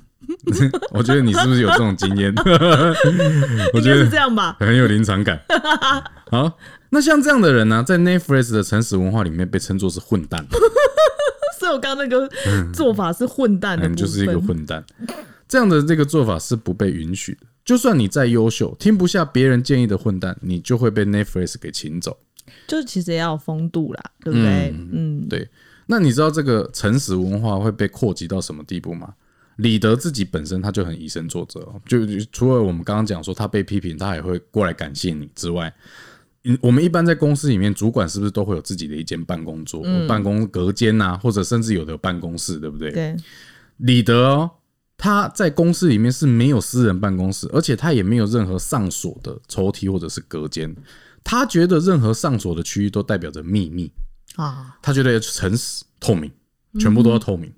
[0.91, 2.33] 我觉得你是不是有这种经验？
[3.73, 4.57] 我觉得是这样吧？
[4.59, 5.39] 很有临场感。
[6.31, 6.57] 好，
[6.89, 10.45] 那像这样的人呢、在 Netflix 的诚实文化里面被称作是混蛋，
[11.59, 12.29] 所以我刚刚那个
[12.73, 14.83] 做法是混蛋的就是一个混蛋。
[15.47, 17.41] 这样的这个做法是不被允许的。
[17.65, 22.17] 就算你再优秀，听不下别人建议的混蛋，你就会被 Netflix 给请走。
[22.67, 24.73] 就是其实也要有风度啦，对不对？
[24.91, 25.47] 嗯，对，
[25.85, 29.13] 那你知道这个诚实文化会被扩及到什么地步吗？
[29.61, 35.73] 李德自己本身他就很以身作则哦，就就除了我们刚刚讲说他被批评，他也会过来感谢你之外，
[36.43, 42.91] 嗯，我们一般在公司里面，主管是不是都会有自己的一间办公桌、办公隔间呐、或者甚至有的办公室，对不对？
[42.91, 43.15] 对，
[43.77, 44.51] 李德哦，
[44.97, 50.75] 他在公司里面是没有私人办公室，而且他也没有任何上锁的抽屉或者是隔间。
[51.23, 53.91] 他觉得任何上锁的区域都代表着秘密，
[54.37, 56.31] 啊，他觉得要诚实透明，
[56.79, 57.51] 全部都要透明。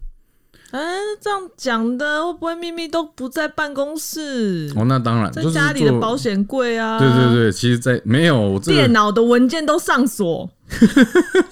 [0.73, 0.81] 哎，
[1.21, 4.73] 这样讲的会不会秘密都不在办公室？
[4.75, 6.97] 哦，那当然，在家里的保险柜啊。
[6.97, 10.49] 对对对，其实，在没有电脑的文件都上锁，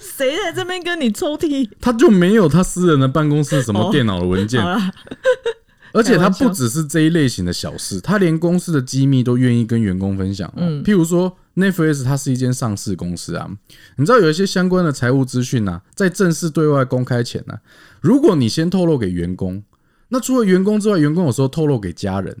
[0.00, 1.68] 谁在这边跟你抽屉？
[1.80, 4.60] 他就没有他私人的办公室什么电脑的文件。
[5.94, 10.52] 而且他不只是这一类型的小事，他连公司的机密都愿意跟员工分享。
[10.56, 13.50] 嗯，譬如说，Netflix 它是一间上市公司啊，
[13.96, 17.58] 你知道有一些相关的财务资讯呢，在正式对外公开前呢，
[18.00, 19.62] 如果你先透露给员工，
[20.08, 22.36] 那除了员工之外，员工有时候透露给家人，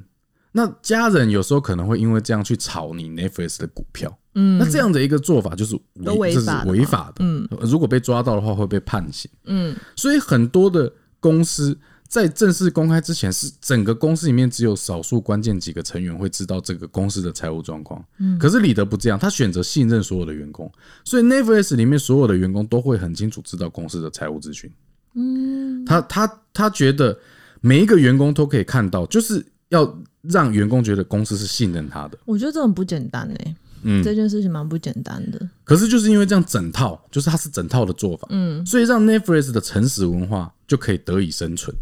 [0.52, 4.18] 那家人有时候可能会因为这样去炒你 Netflix 的股票。
[4.34, 5.74] 嗯，那这样的一个做法就是
[6.16, 7.24] 违，这是违法的。
[7.24, 9.30] 嗯，如果被抓到的话会被判刑。
[9.44, 11.78] 嗯，所以很多的公司。
[12.12, 18.04] 在正式公开之前，是整个公司里面只有少数关键几个成员会知道这个公司的财务状况。
[18.18, 20.70] 嗯，可是李德不这样，他选择信任所有的员工，
[21.06, 24.70] 所以 Netflix 里面所有的员工都会很清楚知道公司的财务资讯。
[25.14, 27.18] 嗯，他他他觉得
[27.62, 32.18] 每一个员工都可以看到，就是要让员工觉得公司是信任他的。
[32.26, 33.56] 我觉得这很不简单哎。
[33.84, 35.48] 嗯，这件事情蛮不简单的。
[35.64, 41.74] 可是就是因为这样整套，就是它是整套的做法，嗯，所以让 Netflix 的诚实文化就可以得以生存。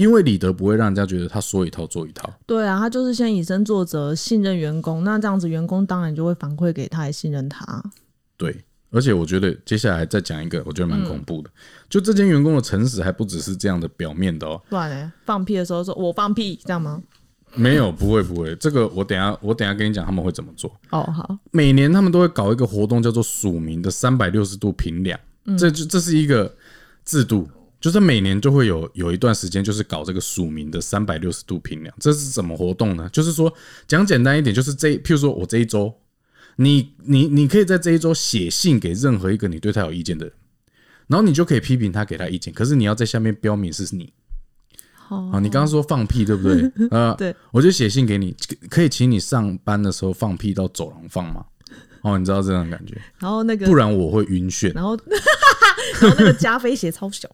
[0.00, 2.32] 因为李德不会让人家觉得他说一套做一套。
[2.46, 5.04] 对啊，他就是先以身作则，信任员工。
[5.04, 7.82] 那这样子，员工当然就会反馈给他，也信任他。
[8.38, 11.50] 对，而且我觉得接下来再讲一个，我觉得蛮恐怖的。
[11.90, 14.58] 就这间员工的诚实，还不只是这样的表面的哦。
[14.70, 15.12] 不然呢？
[15.26, 17.02] 放屁的时候说我放屁，这样吗？
[17.54, 18.56] 没有，不会，不会。
[18.56, 20.74] 这个我等下，我等下跟你讲他们会怎么做。
[20.92, 21.36] 哦，好。
[21.50, 25.20] 每年他们都会搞一个活动，叫做署名的三百六十度评量。
[25.58, 26.50] 这就这是一个
[27.04, 27.46] 制度。
[27.80, 33.08] 就是每年就会有有一段时间，就是搞这个署名的三百六十度评量，这是怎么活动呢？
[33.10, 33.52] 就是说
[33.88, 35.94] 讲简单一点，就是这譬如说我这一周，
[36.56, 40.34] 你你你可以在这一周写信给任何一个你对他有意见的人，
[41.06, 44.12] 然后你就可以批评他，给他意见，可是你要在下面标明是你。
[45.08, 46.70] 哦，你刚刚说放屁对不对？
[46.92, 48.36] 呃，对，我就写信给你，
[48.68, 51.44] 可以请你上班的时候放屁到走廊放吗？
[52.02, 54.98] 哦，你知道这种感觉，然后那个不然我会晕眩，然后
[56.00, 57.28] 然后那个加菲鞋超小，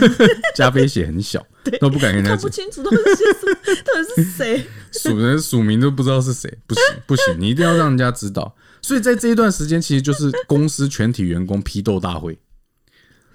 [0.54, 1.44] 加菲鞋很小，
[1.80, 3.54] 都不敢跟人家看不清楚到底是
[3.84, 8.54] 到底是谁，署人署名都不知道是谁，不行不行，你一定要让人家知道。
[8.80, 12.38] 所以在这一段时间，其实就是公司全体员工批斗大会。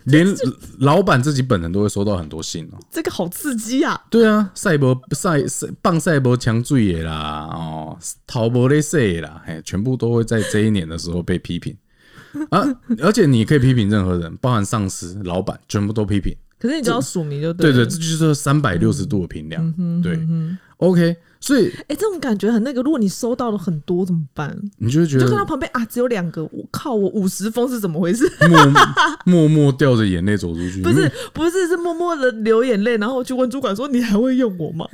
[0.05, 0.27] 连
[0.79, 3.99] 老板自己本人都会收到很多信哦，这个好刺激啊！
[4.09, 11.75] 对啊，赛博赛赛棒赛博强罪也啦，哦，淘博类赛啦，哎，全部都会在这一年的时候被批评
[12.49, 12.63] 啊！
[12.99, 16.35] 而且你可以批评任何人，包含上司、老板，全部都批评。
[16.59, 20.17] 可是你只要署名就对对，这就是三百六十度的评量，对
[20.83, 21.17] ，OK。
[21.43, 22.81] 所以，哎，这种感觉很那个。
[22.81, 24.57] 如果你收到了很多怎么办？
[24.77, 26.41] 你就会觉得，就看到旁边啊，只有两个。
[26.45, 28.25] 我靠，我五十封是怎么回事？
[28.47, 28.57] 默
[29.25, 30.81] 默默掉着眼泪走出去。
[30.81, 34.87] 不是，不是，是默默的流眼泪，然后去问主管说：“你还会用我吗？”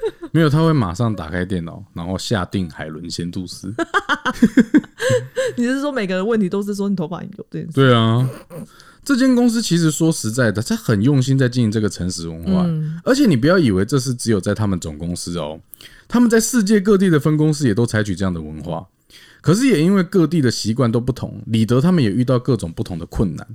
[0.30, 3.72] 没有，他会马上打开电脑，然后下定海伦仙度斯。
[5.56, 7.72] 你是说每个人问题都是说你头发有这件事？
[7.76, 8.28] 对啊。
[9.04, 12.66] 这间公司其实说实在的，他很用心在经营这个诚实文化，
[13.04, 15.60] 而且你不要以为这是只有在他们总公司哦，
[16.08, 18.86] 他们在世界各地的分公司也都采取这样的文化。
[19.42, 23.46] 可是也因为各地的习惯都不同，李德他们也遇到各种不同的困难。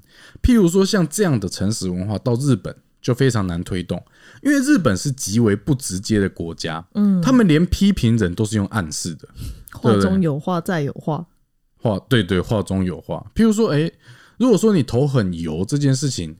[0.44, 4.00] 譬如说，像这样的诚实文化到日本就非常难推动，
[4.44, 9.28] 因为日本是极为不直接的国家，嗯，他们连批评人都是用暗示的，
[9.74, 11.26] 话中有话，再有话，
[11.82, 13.26] 话对对，话中有话。
[13.34, 13.92] 譬如说，哎。
[14.39, 16.36] 如果说你头很油这件事情，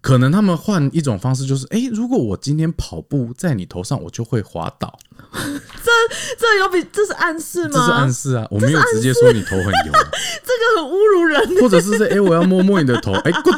[0.00, 4.98] 可能他们换一种方式，就是哎，如果我今天跑步在你头上，我就会滑倒。
[5.32, 5.90] 这
[6.38, 7.70] 这有比这是暗示吗？
[7.72, 9.92] 这是暗示啊，我没有直接说你头很油，
[10.42, 11.60] 这个很侮辱人。
[11.60, 13.54] 或者是说， 哎，我要摸摸你的头，哎，good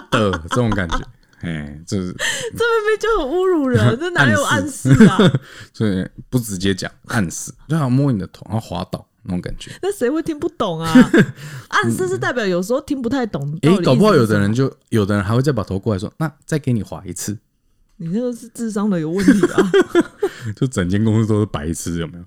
[0.50, 0.98] 这种感觉，
[1.40, 5.18] 哎，这是这明明就很侮辱人，这哪有暗示啊？
[5.72, 9.06] 所以不直接讲暗示，就好摸你的头，然后滑倒。
[9.24, 10.92] 那种感觉，那谁会听不懂啊？
[11.68, 13.58] 暗示是代表有时候听不太懂。
[13.62, 17.36] 哎，搞不好有的人就有的人还会再把头过来说，那再给你划一次。
[17.96, 19.70] 你那个是智商的有问题啊！
[20.56, 22.24] 就整间公司都是白痴，有没有？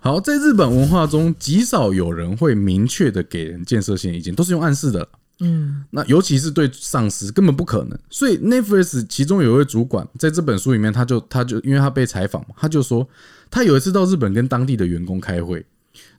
[0.00, 5.08] 好，在日本文化中，极少有人会明确的给人建设性意见，都是用暗示的。
[5.40, 7.98] 嗯，那尤其是对上司，根本不可能。
[8.10, 13.08] 所以 Netflix 其中有一位主管在这本书里面，他就他就因为他被采访嘛，他就说
[13.50, 15.64] 他有一次到日本跟当地的员工开会。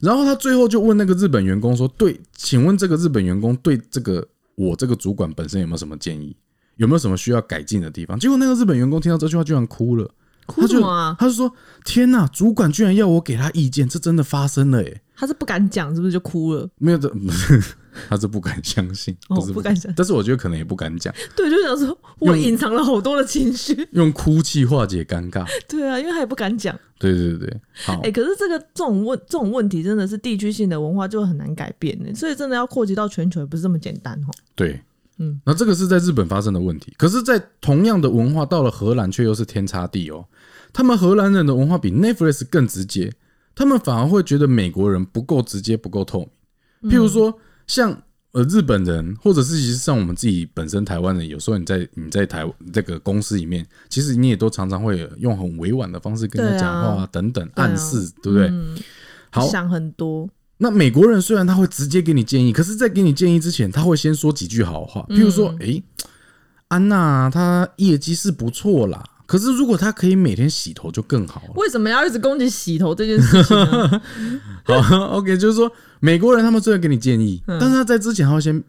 [0.00, 6.36] 然后他最后就问那个日本员工说：“对，请问这个日本员工对这个我这个主管本身有没有什么建议？
[6.76, 10.10] 有没有什么需要改进的地方？”结果那个日本员工听到这句话居然哭了，
[10.46, 11.16] 哭什么？
[11.18, 11.52] 他就说
[11.84, 15.02] ：“天哪，主管居然要我给他意见，这真的发生了诶。
[15.16, 16.68] 他是不敢讲，是不是就哭了？
[16.78, 17.62] 没有的，不是，
[18.08, 23.88] 他是不敢相信，哦是不敢相信但是我觉得可能也不敢讲，对，就想说我隐藏了好多的情绪。
[23.92, 25.46] 用哭泣化解尴尬。
[25.68, 26.78] 对啊，因为他也不敢讲。
[26.98, 34.30] 对对对对，好哎、，可是这个这种问这种问题真的是地区性的文化就很难改变呢，所以真的要扩及到全球也不是这么简单哦。
[34.54, 34.80] 对，
[35.18, 40.24] 嗯，那这个是在日本发生的问题，可是，在同样的文化到了荷兰却又是天差地哦。
[40.72, 43.12] 他们荷兰人的文化比 Netflix 更直接，
[43.54, 46.28] 他们反而会觉得美国人不够直接、不够透
[46.80, 46.92] 明。
[46.92, 47.32] 譬如说，
[47.66, 47.96] 像
[48.32, 58.48] 呃日本人，或者是其实像我们自己本身台湾人，有时候你在你在台这个公司里面，其实你也都常常会用很委婉的方式跟人家讲话、等等，暗示，对不对？
[58.48, 58.76] 嗯，
[59.30, 60.28] 好，想很多。
[60.58, 65.82] 那美国人虽然他会直接给你建议，可是，在给你建议之前，他会先说几句好话，譬如说，诶，
[66.68, 69.02] 安娜她业绩是不错啦，
[69.34, 71.48] 可是如果他可以每天洗头就更好了。
[71.56, 74.00] 为什么要一直攻击洗头这件事情呢？
[74.62, 75.68] 好，OK，就是说
[75.98, 78.62] 美国人他们虽然给你建议，但是他在之前他会先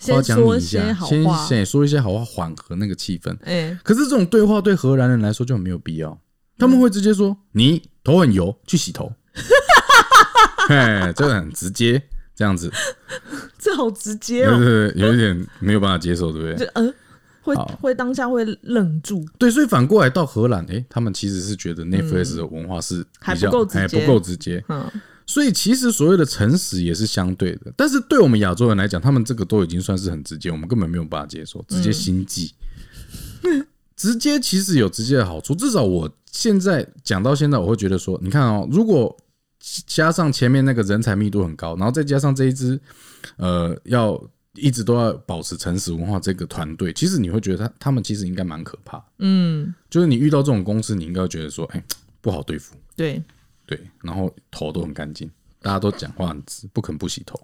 [0.00, 1.24] 夸先奖你一些下，先。
[1.48, 3.36] 先说一些好话，缓和那个气氛。
[3.42, 6.16] 哎、可是这种对话对荷兰人来说就很没有必要，
[6.56, 9.12] 他们会直接说：“你头很油，去洗头。”
[10.70, 12.00] 哎，这个很直接，
[12.36, 12.70] 这样子。
[13.58, 16.64] 这好直接对哦、对对，有一点没有办法接受，对不对？
[16.64, 16.94] 就呃，
[17.42, 19.24] 会好会当下会愣住。
[19.38, 24.90] 对，所以反过来到荷兰，诶，他们其实是觉得 Netflix 的文化是还不够直接还不够直接，嗯，
[25.26, 27.72] 所以其实所谓的诚实也是相对的。
[27.76, 32.52] 但是对我们亚洲人来讲，他们这个都已经算是很直接，我们根本没有办法接受，直接心悸。
[33.94, 39.16] 直接其实有直接的好处，至少我现在讲到现在，我会觉得说，你看哦，如果
[39.86, 42.80] 加上前面那个人才密度很高，然后再加上这一支
[43.36, 44.20] 呃要
[44.54, 49.02] 一直都要保持诚实文化这个团队，其实你会觉得他他们其实应该蛮可怕。
[49.18, 51.82] 嗯，就是你遇到这种公司，你应该会觉得说，哎、
[52.20, 53.22] 不好对付，对，
[53.66, 55.30] 对，然后头都很干净，
[55.60, 57.40] 大家都讲话很直，不肯不洗头，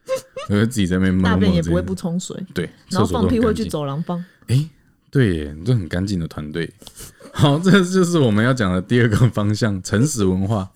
[0.48, 3.66] 因为自己在那边大便也不会不冲水，对，然后放屁会去。
[3.68, 4.24] 走廊放。
[4.46, 4.68] 哎、
[5.10, 6.72] 对耶，你这很干净的团队。
[7.34, 10.70] 好，这就是我们要讲的第二个方向，诚实文化。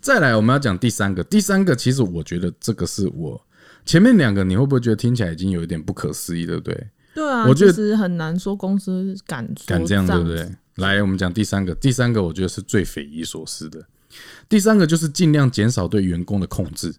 [0.00, 1.22] 再来，我们要讲第三个。
[1.22, 3.40] 第三个，其实我觉得这个是我
[3.84, 6.88] 前面两个，你会不会觉得听起来已经有一点不可思议，对不对？
[7.14, 10.48] 对啊，我觉得其实很难说公司敢说敢这样，对不对？
[10.76, 11.74] 来，我们讲第三个。
[11.76, 13.86] 第三个，我觉得是最匪夷所思的。
[14.48, 16.92] 第三个就是尽量减少对员工的控制。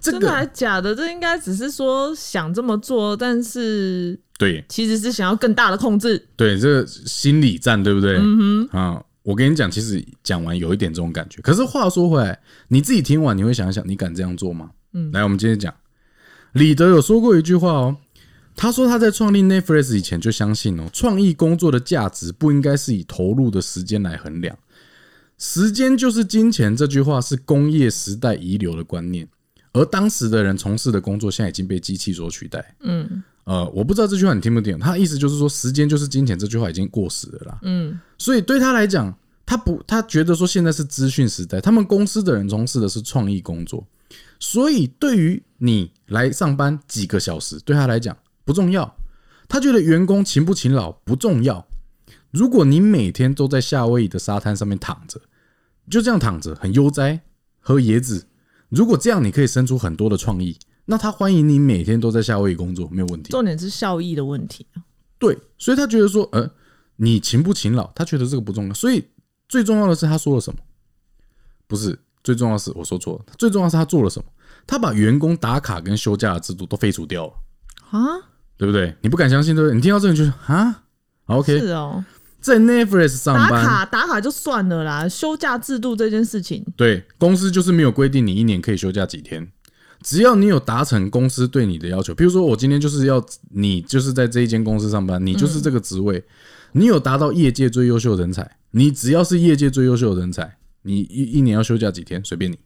[0.00, 0.94] 这真的还假的？
[0.94, 6.24] 这应该只是说想这么做，但是对其实是想要更大的控制。
[6.36, 8.16] 对，这个心理战，对不对？
[8.18, 11.42] 嗯哼啊，我跟你讲，其实讲完有一点这种感觉。
[11.42, 14.70] 可是话说回来，你自己听完，你会想一想，你敢这样做吗？
[14.92, 15.74] 嗯，来，我们接着讲。
[16.52, 17.96] 李德有说过一句话哦，
[18.56, 24.58] 他说他在创立 Netflix 以前就相信哦，创意工作的价值不应该是以投入的时间来衡量，
[25.36, 26.74] 时间就是金钱。
[26.74, 29.28] 这句话是工业时代遗留的观念，
[29.72, 32.74] 而当时的人从事的工作现在已经被机器所取代。
[32.80, 37.58] 嗯呃，我不知道这句话你听不听，他的意思就是说，时间就是金钱这句话已经过时了啦。
[37.62, 39.14] 嗯所以对他来讲，
[39.46, 43.86] 他不，他觉得说现在是资讯时代，他们公司的人从事的是创意工作，
[44.38, 48.96] 所以对于你来上班几个小时，对他来讲不重要。
[49.48, 51.66] 他觉得员工勤不勤劳不重要。
[52.30, 55.20] 如果你每天都在夏威夷的沙滩上面躺着，
[55.90, 57.20] 就这样躺着很悠哉，
[57.60, 58.26] 喝椰子，
[58.68, 63.30] 如果这样你可以生出很多的创意，那他欢迎你每天都在夏威夷工作，没有问题。
[63.30, 64.66] 重点是效益的问题。
[65.18, 66.50] 对，所以他觉得说，呃，
[66.96, 68.74] 你勤不勤劳，他觉得这个不重要。
[68.74, 69.02] 所以
[69.48, 70.58] 最重要的是他说了什么？
[71.66, 71.98] 不是
[72.28, 74.26] 最重要的是我说错了，最重要的是他做了什么？
[74.66, 77.32] 他把员工打卡跟休假的制度都废除掉了，
[77.98, 78.04] 啊，
[78.58, 78.94] 对不对？
[79.00, 79.74] 你不敢相信，对不对？
[79.74, 80.82] 你听到这个就是啊
[81.24, 82.04] ，OK，是哦，
[82.38, 89.50] 在 Netflix 上打班，卡打卡就算了啦，休假制度这件事情，对公司就是没有规定你一年可以休假几天。
[90.02, 96.22] 只要你有达成公司对你的要求，比如说我今天就是要你就是在这一间公司上班，你就是这个职位，
[96.72, 100.57] 你有达到业界最优秀人才，你只要是业界最优秀的人才，
[100.88, 102.58] 你一一年要休假几天随便你，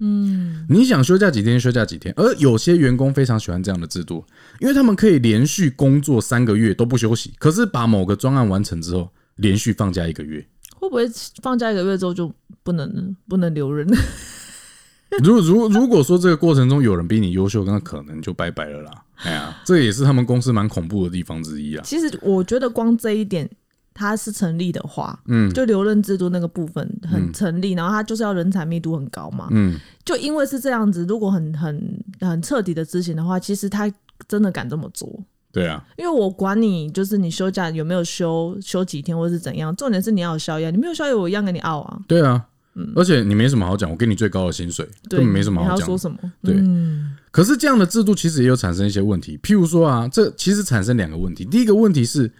[0.00, 2.12] 嗯，你想休假几天休假几天。
[2.16, 4.24] 而有些员工非常喜欢这样的制度，
[4.58, 10.44] 因为他们可以连续工作三个月都不休息，可是把某个专案完成之后，连续放假一个月。
[10.74, 11.06] 会不会
[11.42, 12.32] 放假一个月之后就
[12.64, 13.86] 不能不能留人？
[15.22, 18.90] 如如如果说这个过程中有人比你优秀，那可能就拜拜了啦。
[19.16, 21.82] 哎呀，这也是他们公司蛮恐怖的地方之一啊。
[21.84, 23.48] 其实我觉得光这一点
[24.00, 29.48] 它是成立的话，嗯就留任制度那个部分很嗯成立，然后它就是要人才密度很高嘛。
[29.50, 33.92] 嗯，就因为是这样子，如果很很很彻底的执行的话，其实他
[34.26, 35.08] 真的敢这么做。
[35.52, 41.98] 对啊，因为我管你，就是你休假有没有休休几天或是怎样，重点是你要有宵夜，你没有宵夜我一样给你熬啊。
[42.08, 42.46] 对啊。
[42.76, 45.80] 嗯而且你没什么好讲，我给你最高的薪水，根对，本没什么好讲。
[45.80, 46.16] 要说什么？
[46.40, 51.44] 对嗯可是这样的制度其实也有产生一些问题，譬如说啊，这其实产生两个问题。
[51.44, 52.30] 第一个问题是，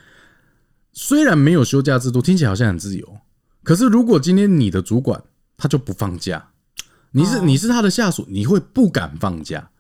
[0.93, 3.17] 虽然没有休假制度，听起来好像很自由，
[3.63, 5.23] 可是如果今天你的主管
[5.57, 6.51] 他就不放假，
[7.13, 7.43] 你是哦。
[7.45, 9.71] 你是他的下属，你会不敢放假，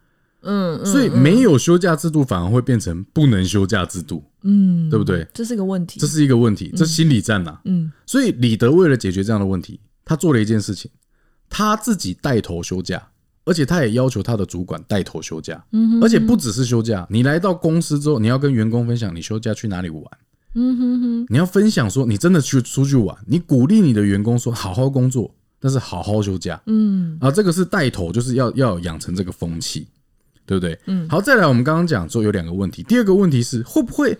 [0.42, 5.26] 嗯嗯，所以没有休假制度反而会变成不能休假制度，嗯，对不对？
[5.34, 5.98] 这是个问题。
[6.00, 6.06] 这。
[6.06, 7.90] 是一个问题，这心理战呐、嗯。
[8.06, 10.90] 所以李德为了解决这样的问题，他做了一件事情，
[11.48, 13.08] 他自己带头休假，
[13.44, 20.04] 而且他也要求他的主管带头休假，嗯哼而且不只是休假，你来到公司之后，你要跟员工分享你休假去哪里玩，
[20.54, 29.86] 嗯哼哼，你要分享说你真的去出去玩，你鼓励你的员工说好好工作，但是好好休假嗯啊，这个是带头，就是要要养成这个风气，
[30.44, 30.78] 对不对？
[30.86, 34.18] 嗯好，再来我们刚刚讲说有两个问题，第二个问题是会不会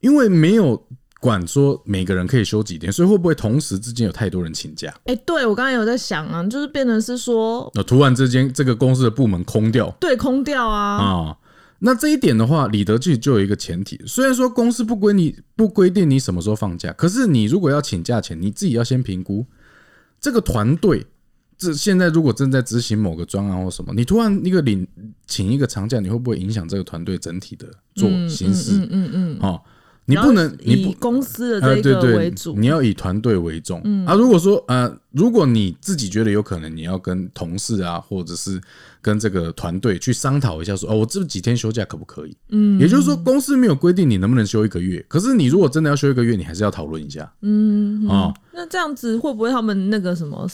[0.00, 0.82] 因为没有
[1.18, 4.94] 管说每个人可以休几天，所以会不会同时之间有太多人请假？
[5.04, 11.36] 哎、对我刚才有在想啊，就是变成是说那突然之间这个公司的部门空掉对空掉啊，啊。
[11.80, 19.44] 那这一点的话，李德记就有一个前提，虽然说公司不规你不规定你什么时候放假，可是你如果要请假前，你自己要先评估
[20.20, 21.06] 这个团队。
[21.58, 24.88] 这现在如果正在执行某个专案或什么，你突然一个领
[25.26, 28.78] 请一个长假，你会不会影响这个团队整体的做嗯行事？
[28.78, 29.60] 嗯嗯嗯，哦，
[30.06, 34.14] 你不能，以公司的呃，这个为主，嗯你要以团队为重、啊。
[34.14, 38.60] 如果说呃，如果你自己觉得有可能，你要跟同事啊，或者是
[39.00, 42.36] 跟这个团队去商讨一下说，哦，我这几天休假可不可以？
[42.48, 48.34] 嗯，也就是说，公司没有规定你能不能休一个月，可是你如果真的要休一个月，你还是要讨论一下嗯，啊。
[48.52, 50.44] 那这样子会不会他们那个什么，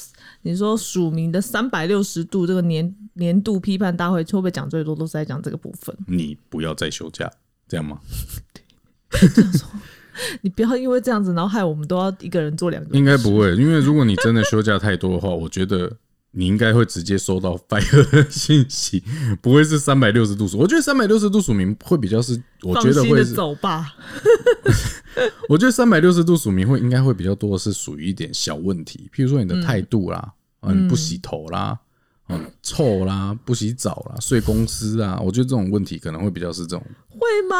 [0.42, 5.96] 你说署名的三百六十度这个年年度批判大会，会不会讲最多都是在讲这个部分？
[6.06, 7.30] 你不要再休假，
[7.66, 7.98] 这样吗？
[10.40, 12.96] 你不要因为这样子，然后害我们都要一个人做两个。
[12.96, 15.94] 应该不会，因为如果你真的休假太多的话，我觉得
[16.30, 19.02] 你应该会直接收到 fire 的信息，
[19.42, 20.56] 不会是三百六十度数。
[20.58, 23.94] 我觉得三百六十度署名会比较是，我觉得会是，走吧。
[25.48, 31.78] 我觉得三百六十度署名会应该会比较多的是属于一点小问题，譬如说你的态度啦，啊，你不洗头啦。
[32.26, 37.56] 啊，臭啦，不洗澡啦，睡公司啊，我觉得这种问题可能会比较是这种，会吗？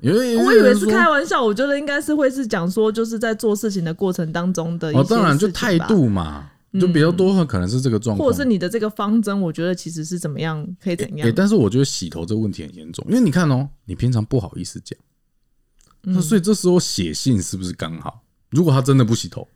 [0.00, 11.32] 因为我以为是开玩笑，我觉得应该是会是讲说，就是在做事情的过程当中的一些哦，当然就态，度嘛，就比较多，可能是这个状况，或者是你的这个方针，我觉得其实是怎么样，可以怎样欸。
[11.32, 14.98] 但是我觉得洗头这个问题很严重，因为你看哦，你平常不好意思讲，
[16.02, 18.22] 嗯那所以这时候写信是不是刚好？
[18.50, 19.48] 如果他真的不洗头，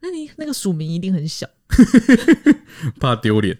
[0.00, 1.48] 那你那个署名一定很小。
[3.00, 3.56] 怕丢脸。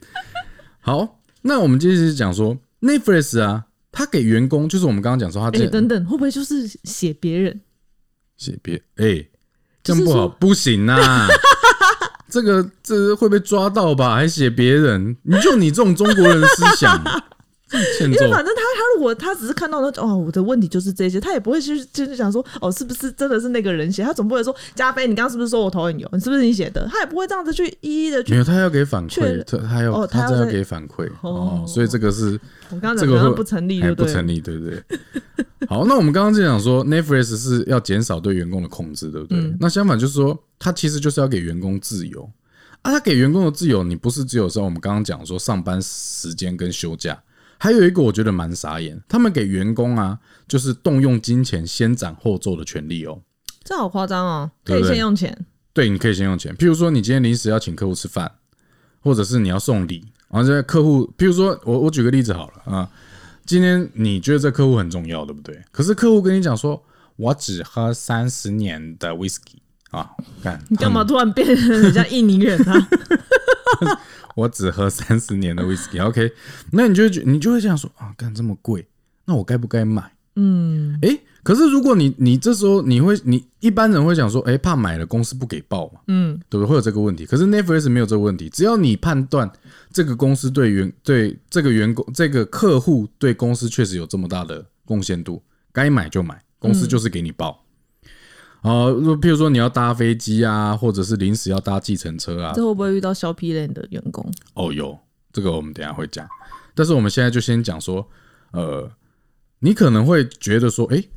[0.84, 7.60] 好，那我们接着讲说 Netflix 啊，他给员工就是我们刚刚讲说他哎、这等等，会不会就是写别人？
[8.36, 9.24] 写别哎，
[9.84, 11.28] 这样不好，不行啊。
[12.28, 14.16] 这个这会被抓到吧？
[14.16, 15.16] 还写别人？
[15.22, 17.00] 你就你这种中国人的思想，
[18.00, 18.30] 因为。
[18.30, 24.02] 反正他他如果他只是看到那哦，我的问题就是这些，他也不会去就是想说哦，是不是真的是那个人写？
[24.02, 26.08] 他总不会说加菲，你刚刚是不是说我头很油？
[26.12, 26.88] 你是不是你写的？
[26.90, 28.32] 他也不会这样子去一一的去。
[28.32, 32.38] 没有，他要给反馈，他他要哦他要这要给反馈哦哦，所以这个是
[32.70, 34.06] 我刚这个会不成立，还对对？
[34.06, 34.82] 不成立，对不对？
[35.68, 39.38] 好，那我们刚刚就讲说，Netflix 是要减少对员工的控制，对不对？
[39.38, 42.28] 嗯那相反就是说，他其实就是要给员工自由
[42.82, 42.90] 啊。
[42.90, 47.20] 他给员工的自由，你不是只有说我们刚刚讲说上班时间跟休假，
[47.62, 53.22] 还有一个我觉得蛮傻眼，他们给员工啊，就是动用金钱先斩后奏的权利哦。
[53.62, 55.46] 这好夸张哦，可以先用钱。
[55.72, 56.52] 对，你可以先用钱。
[56.56, 58.32] 譬如说，你今天临时要请客户吃饭，
[58.98, 62.90] 或者是你要送礼，然后这客户，譬如说我我举个例子好了啊，
[63.46, 65.56] 今天你觉得这客户很重要，对不对？
[65.70, 66.84] 可是客户跟你讲说，
[67.14, 69.60] 我只喝三十年的 whisky
[69.92, 70.10] 啊，
[70.42, 72.88] 干你干嘛突然变成人家印尼人啊？
[74.36, 76.32] 我只喝三十年的 whisky，OK，、
[76.72, 78.86] 那你就会觉你就会这样说啊，干这么贵，
[79.24, 80.12] 那我该不该买？
[80.36, 86.70] 嗯，诶，可是如果你你这时候你会你一般人会讲说，诶，怕买了公司不给报嘛，嗯，对不对？
[86.70, 87.26] 会有这个问题。
[87.26, 89.50] 可是 Netflix 没有这个问题，只要你判断
[89.92, 97.50] 这个公司对员对这个员工这个客户对公司确实有这么大的贡献度，该买就买，公司就是给你报。
[97.50, 97.56] 啊、
[98.62, 104.24] 如果譬如说你要搭飞机啊，或者是临时要搭计程车啊，这会不会遇到削皮类的员工？
[104.54, 104.96] 哦，有
[105.32, 106.28] 这个我们等一下会讲，
[106.74, 108.08] 但是我们现在就先讲说，
[108.52, 108.90] 呃，
[109.58, 111.08] 你可能会觉得说，诶，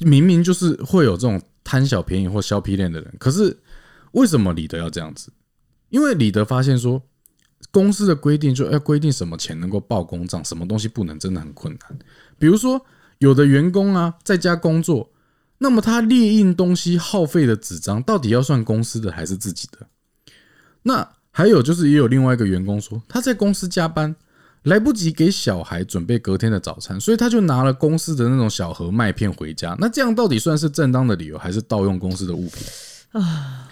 [0.00, 3.56] 明明就是会有这种贪小便宜或削皮链的人，可是
[4.12, 5.32] 为什么李德要这样子？
[5.88, 7.02] 因为李德发现说，
[7.70, 11.98] 公司的规定就要规定什么钱能够报公账，什么东西不能，真的很困难。
[12.38, 12.84] 比如说，
[13.18, 15.11] 有的员工啊在家工作，
[15.62, 19.86] 那么他列印东西耗费的纸张，到底要算公司的还是自己的？
[20.82, 24.14] 那还有就是，也有另外一个员工说，他在公司加班，
[24.64, 29.76] 来不及给小孩准备隔天的早餐，所以他就拿了公司的那种小盒麦片回家。
[29.78, 32.66] 那这样到底算是正当的理由，还是盗用公司的物品
[33.12, 33.70] 啊？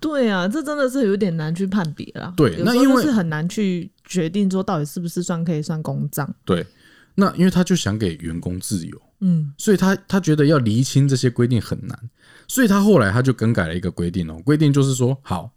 [0.00, 2.34] 对啊，这真的是有点难去判别了。
[2.36, 6.28] 对那因为是很难去决定说到底是不是算可以算公账。
[6.44, 6.66] 对，
[7.14, 11.98] 那因为他就想给员工自由，嗯所以他他觉得要厘清这些规定很难，
[12.46, 15.50] 所以他后来他就更改了一个规定哦，规定就是说，好，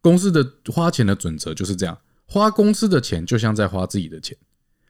[0.00, 4.36] 公司的花钱的准则就是这样，花公司的钱就像在花自己的钱。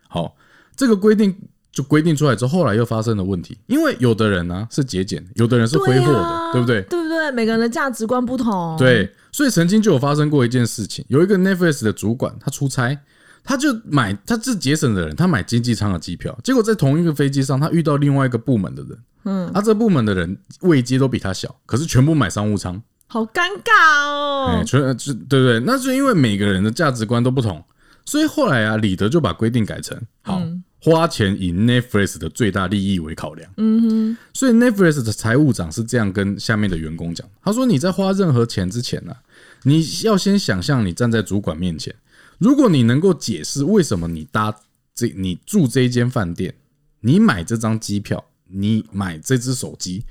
[0.09, 0.37] 好，
[0.77, 1.37] 这个规定
[1.73, 6.83] 就规定出来之后，后来又发生了问题，因为有的人呢、是节俭，有的人是挥霍的，啊对不对？
[6.83, 7.31] 对不对？
[7.33, 12.99] 每个人的价值观不同。，对，所以曾经就有发生过一件事情，有一个 Netflix 的主管，他出差，
[13.45, 24.65] 他就买，他是节省的人，他买经济舱的机票，结果在同一个飞机上，他遇到另外一个部门的人，嗯，啊，这部门的人位阶都比他小，可是全部买商务舱，好尴尬哎、哦。
[24.65, 25.61] 全呃就对不对？
[25.61, 27.63] 那是因为每个人的价值观都不同，
[28.05, 30.43] 所以后来啊，李德就把规定改成好。
[30.85, 39.15] 花钱以 Netflix 的最大利益为考量，嗯哼，所以 Netflix 的财务长是这样跟下面的员工讲，他说：“你在花任何钱之前呢、
[39.63, 41.95] 你要先想象你站在主管面前，
[42.43, 44.53] 如果你能够解释为什么你搭
[44.97, 46.53] 这、你住这一间饭店，
[46.99, 50.05] 你买这张机票，你买这只手机，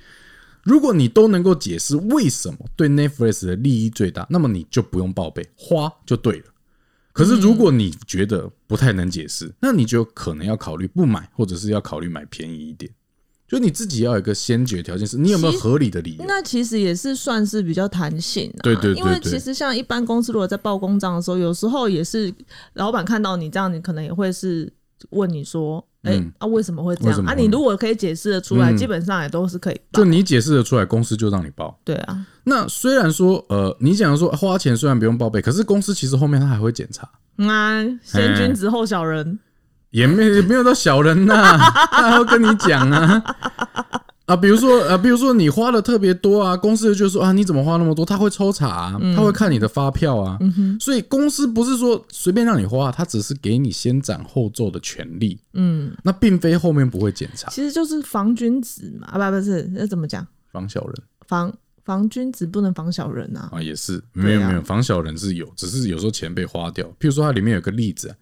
[0.63, 6.45] 如果你都能够解释为什么对 Netflix 的利益最大，那么你就不用报备，花就对了。
[7.11, 12.89] 可是如果你觉得不太能解释，那你就可能要考虑不买，或者是要考虑买便宜一点。
[13.51, 16.23] 就你自己要有一个先决条件，是你有没有合理的理由？
[16.25, 22.33] 那其实也是算是比较弹性、啊，对对对因为其实像一般公司如果在报公账的时候，有时候也是
[22.75, 24.71] 老板看到你这样，你可能也会是
[25.09, 27.25] 问你说，哎、嗯啊为什么会这样？
[27.25, 30.05] 啊，你如果可以解释的出来，嗯基本上也都是可以报就。
[30.05, 31.77] 你解释得出来，公司就让你报。
[31.83, 39.37] 对啊，那虽然说，呃，你讲说花钱虽然不用报备，可是公司其实后面他还会检查，嗯啊，先君子后小人，
[39.91, 41.57] 也没也没有到小人呐、
[41.91, 43.23] 他还会跟你讲啊。
[44.27, 48.05] 啊，比如说啊，比如说你花的特别多啊，公司就说啊，你怎么花那么多？
[48.05, 50.39] 他会抽查、啊，他会看你的发票啊，
[50.79, 57.49] 所以公司不是说随便让你花，他只是给你先斩后奏的权利，嗯，那并非后面不会检查。
[57.49, 60.25] 其实就是防君子嘛，啊不不是，那怎么讲？
[60.49, 60.93] 防小人。
[61.27, 63.49] 防防君子不能防小人啊。
[63.51, 66.85] 啊，也是没有没有防小人是有，只是有时候钱被花掉。
[66.99, 68.15] 譬如说它里面有个例子、啊，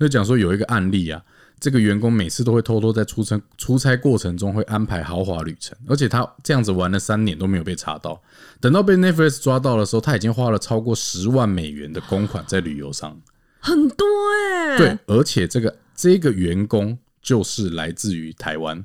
[0.00, 1.22] 就讲说有一个案例啊，
[1.60, 8.20] 这个员工每次都会偷偷在出差出差过程中会安排豪华旅程，而且他这样子玩了三年都没有被查到。
[8.60, 13.20] 等到被 Netflix 抓到的时候，他已经花了超过十万美元的公款在旅游上。
[13.60, 14.04] 很多
[14.34, 18.84] 哎、对，而且这个这个员工就是来自于台湾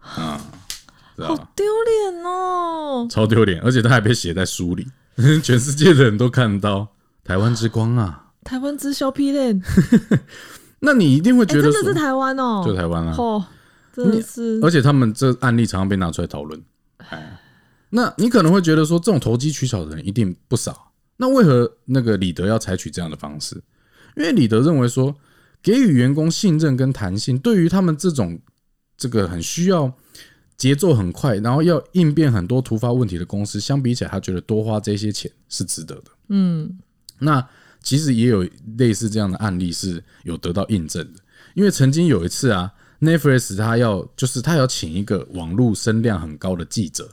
[0.00, 0.38] 啊，
[1.28, 3.06] 好丢脸哦。
[3.10, 4.86] 超丢脸，而且他还被写在书里，
[5.42, 6.88] 全世界的人都看到
[7.24, 8.30] 台湾之光啊！
[8.44, 9.62] 台湾之消批链，
[10.80, 13.44] 那你一定会哎、觉得说，真的是台湾哦、就台湾啊，哦，
[13.92, 16.60] 真的是，而且他们这案例常常被拿出来讨论。
[17.08, 17.40] 哎，
[17.90, 20.92] 那你可能会觉得说，这种投机取巧的人一定不少。
[21.18, 23.62] 那为何那个李德要采取这样的方式？
[24.16, 25.14] 因为李德认为说，
[25.62, 28.40] 给予员工信任跟弹性，对于他们这种
[28.96, 29.92] 这个很需要
[30.62, 36.04] 节奏很快，然后要应变很多突发问题的公司，相比起来，他觉得多花这些钱是值得的。
[36.28, 36.78] 嗯，
[37.18, 37.44] 那
[37.82, 38.48] 其实也有
[38.78, 41.18] 类似这样的案例是有得到印证的，
[41.54, 47.10] 因为曾经有一次啊，Netflix 他要就是他要请一个网络声量很高的记者，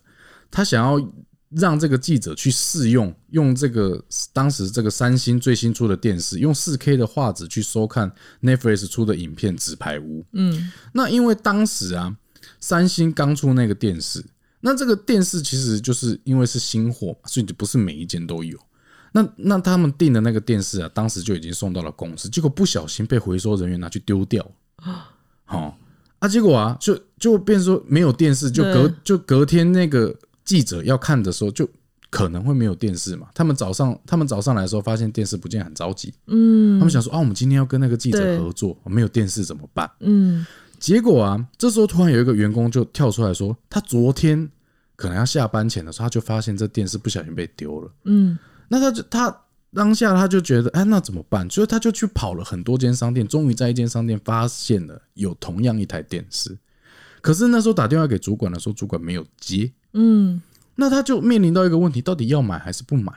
[0.52, 1.04] 他想要
[1.50, 4.00] 让这个记者去试用用这个
[4.32, 8.12] 当时这个三星最新出的电视，用四 K 的画质去收看
[8.44, 10.22] Netflix 出的影片《纸牌屋》。
[10.34, 12.16] 嗯，那因为当时啊，
[12.60, 14.24] 三星刚出那个电视，
[14.62, 18.58] 那这个电视其实就是因为是新货嘛，所以就不是每一间都有。
[19.12, 24.46] 那那他们订的那个电视啊，当时就已经送到了公司，结果不小心被回收人员拿去丢掉。
[25.46, 25.78] 好
[26.20, 31.68] 啊，结果啊，就就变说没有电视，就隔就隔天那个记者要看的时候，就
[32.12, 33.28] 可能会没有电视嘛。
[33.34, 36.14] 他们早上他们早上来的时候，发现电视不见，很着急。
[36.28, 39.90] 嗯他们想说啊，我们今天要跟那个记者合作，没有电视怎么办？
[40.02, 40.46] 嗯，
[40.80, 44.50] 结果啊，这时候突然有一个员工就跳出来说，他昨天
[44.96, 47.92] 可能要下班前的时候，他就发现这电视不小心被丢了。
[48.06, 51.48] 嗯，那他就他当下他就觉得，哎，那怎么办？
[51.50, 56.58] 所以他就去跑了很多间商店，终于在一间商店发现了有同样一台电视。
[57.22, 59.72] 可是那时候打电话给主管的时候，主管没有接。
[59.94, 60.42] 嗯，
[60.76, 63.12] 那他就面临到一个问题，到底要买还是不买？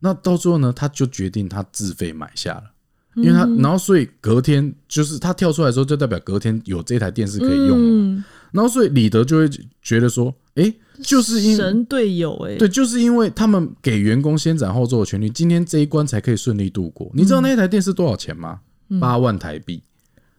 [0.00, 2.73] 那到最后呢，他就决定他自费买下了。
[3.16, 7.78] 因为他，然后所以隔天就是他跳出来的时候，就代表隔天有这台电视可以用
[8.16, 9.48] 了然后所以李德就会
[9.82, 17.10] 觉得说，哎、就是因神队友哎、对，就是因为他们给员工先斩后奏的权利，今天这一关才可以顺利度过。
[17.14, 18.60] 你知道那一台电视多少钱吗？
[19.00, 19.82] 八、万台币。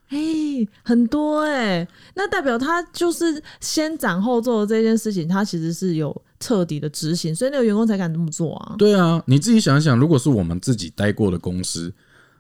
[0.10, 0.18] 哎、
[0.84, 8.76] 很多哎、那代表他就是先斩后奏的这件事情，他其实是有彻底的执行，所以那个员工才敢这么做啊。
[8.78, 11.92] 对啊，你自己想一想，如果是我们自己待过的公司，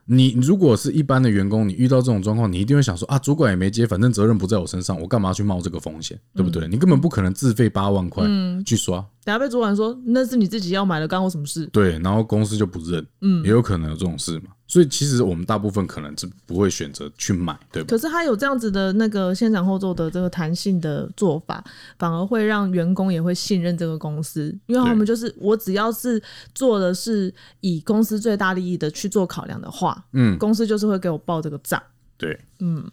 [0.07, 6.67] 你如果是一般的员工，你遇到这种状况，你一定会想说啊，主管也没接，反正责任不在我身上，我干嘛去冒这个风险，对不对？
[6.67, 8.23] 你根本不可能自费八万块
[8.65, 11.65] 去刷，等下被主管说那是你自己要买的，干我什么事？
[11.67, 14.51] 对，然后公司就不认，嗯，也有可能有这种事嘛。
[14.67, 17.87] 所以其实我们大部分可能是不会选择去买，对吧？
[17.89, 21.63] 可是他有这样子的那个先斩后奏的这个弹性的做法，
[21.99, 26.21] 反而会让员工也会信任这个公司，因为他们就是我只要是
[26.53, 31.81] 做的是以公司最大利益的去做考量的话，嗯，公司就是会给我报这个账。
[32.17, 32.89] 对，嗯，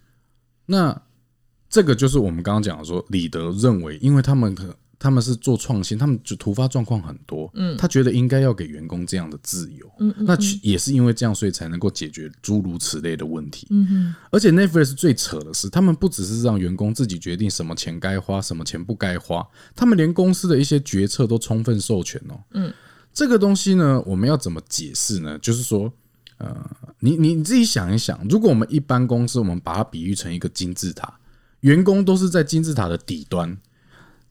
[0.66, 1.00] 那
[1.70, 14.14] 这个就是我们刚刚讲的说，李德认为，因为他们可他们是做创新，他们就突发状况很多，嗯，他觉得应该要给员工这样的自由，嗯那也是因为这样，所以才能够解决诸如此类的问题，嗯哼。
[14.30, 19.44] 而且 Netflix 最扯的是，他们不只是让员工自己决定什么钱该花，什么钱不该花，
[19.74, 22.72] 他们连公司的一些决策都充分授权哦，嗯，
[23.12, 25.36] 这个东西呢，我们要怎么解释呢？
[25.38, 25.92] 就是说。
[26.38, 26.56] 呃，
[26.98, 31.20] 你你你自己想一想，如果我们一般公司，我们把它比喻成一个金字塔，
[31.60, 33.56] 员工都是在金字塔的底端，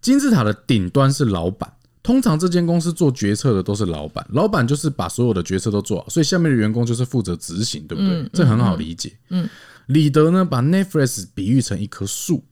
[0.02, 1.72] 金字塔的顶端是老板。
[2.04, 8.28] 通常这间公司做决策的都是老板，老板就是把所有的决策都做好，所以下面的员工就是负责执行，对不对？
[8.34, 9.16] 这很好理解。
[9.30, 9.48] 嗯，
[9.86, 12.44] 李德呢把 Netflix 比喻成一棵树，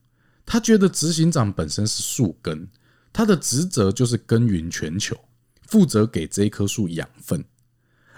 [0.46, 2.68] 他觉得执行长本身是树根，
[3.12, 5.18] 他的职责就是耕耘全球，
[5.66, 7.44] 负责给这一棵树养分。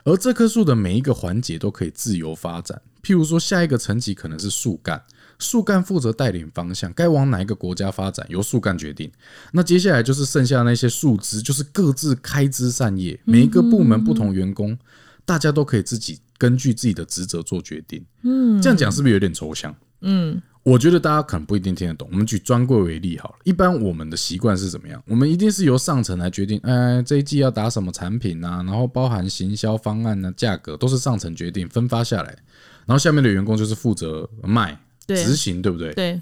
[0.04, 2.82] 而这棵树的每一个环节都可以自由发展。
[3.02, 5.02] 譬如说，下一个层级可能是树干，
[5.42, 9.12] 树干负责带领方向，该往哪一个国家发展由树干决定。
[9.52, 14.78] 那接下来就是剩下那些树枝，就是各自开枝散叶，每一个部门不同员工，
[15.26, 18.06] 大家都可以自己根据自己的职责做决定。
[18.22, 19.76] 嗯，这样讲是不是有点抽象？
[20.02, 22.08] 嗯，我觉得大家可能不一定听得懂。
[22.12, 25.02] 我们举专柜为例好了，一般我们的习惯是怎么样？
[25.08, 32.30] 我们一定是由上层来决定，哎，这一季要打什么产品啊，然后包含行销方案呢、价格都是上层决定，分发下来，
[32.88, 34.78] 然后下面的员工就是负责卖、对
[35.16, 35.94] 执行，对不对？
[35.94, 36.22] 对，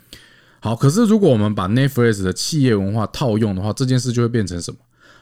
[0.60, 4.78] 好，可是如果我们把 Netflix 的企业文化套用的话，这件事就会变成什么？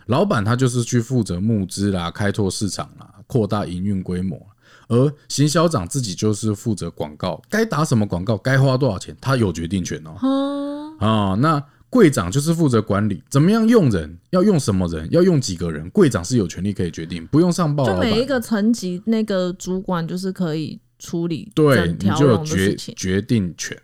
[0.08, 4.40] 老板他就是去负责募资啦、开拓市场啦、扩大营运规模，
[4.88, 10.16] 而行销长自己就是负责广告，该打什么广告，该花多少钱，他有决定权哦。
[10.24, 17.86] 嗯，啊、那柜长就是负责管理，怎么样用人，要用什么人，要用几个人，柜长是有权利可以决定，不用上报。
[17.86, 22.76] 就每一个层级那个主管就是可以处理对你就有决。
[22.76, 23.78] 决定权。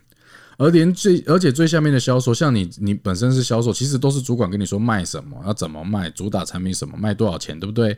[0.57, 7.97] 而连最而且最下面的销售，像你你本身是销售，其实都是主管跟你说卖什么，要怎么卖，主打产品什么，卖多少钱，对不对？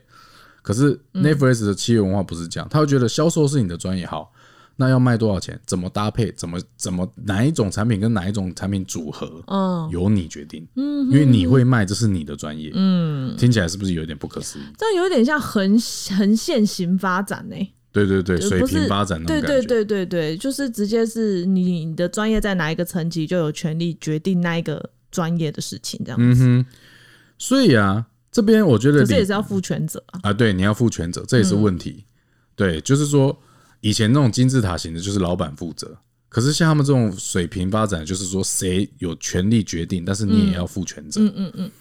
[0.62, 4.32] 可是嗯 Netflix 的企业文化不是这样，他会觉得销售是你的专业，好，
[4.78, 14.64] 那要卖多少钱，怎么搭配，怎么怎么哪一种产品跟哪一种产品组合，嗯，由你决定，嗯，因为你会卖，这是你的专业，嗯，听起来是不是有点不可思议？
[14.78, 15.78] 这有点像横
[16.18, 17.56] 横线型发展呢、
[17.96, 26.26] 对对对，水平发展那对对对对对，就是直接是你你的专业在哪一个层级，就有权利决定那一个专业的事情，这样子。
[26.26, 26.66] 嗯哼，
[27.38, 30.20] 所以啊，这边我觉得可是也是要负全责啊。
[30.24, 32.04] 啊，对，你要负全责，这也是问题。
[32.54, 33.38] 对，就是说
[33.80, 35.98] 以前那种金字塔型的，就是老板负责。
[36.28, 41.22] 可是像他们这种水平发展，就是说谁有权利决定，但是你也要负全责。
[41.22, 41.72] 嗯嗯嗯，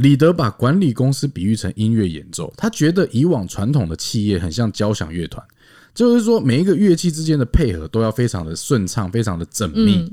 [0.00, 5.46] 李德把管理公司比喻成音乐演奏，他觉得以往传统的企业很像交响乐团，
[5.94, 10.10] 就是说每一个乐器之间的配合都要非常的顺畅，非常的缜密。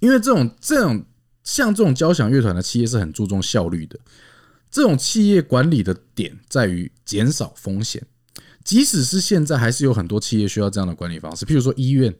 [0.00, 1.04] 因为这种这种
[1.44, 3.96] 像这种交响乐团的企业是很注重效率的，
[4.70, 8.02] 这种企业管理的点在于减少风险。
[8.64, 12.12] 即使是现在，还是有很多企业需要这样的管理方式，譬如说医院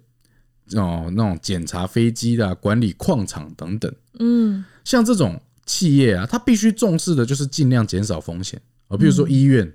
[0.75, 3.93] 哦，那种检查飞机的、管理矿场等等。
[4.21, 8.59] 嗯，像这种企业啊，它必须重视的就是尽量减少风险
[8.89, 8.97] 啊。
[8.97, 9.71] 比如说医院，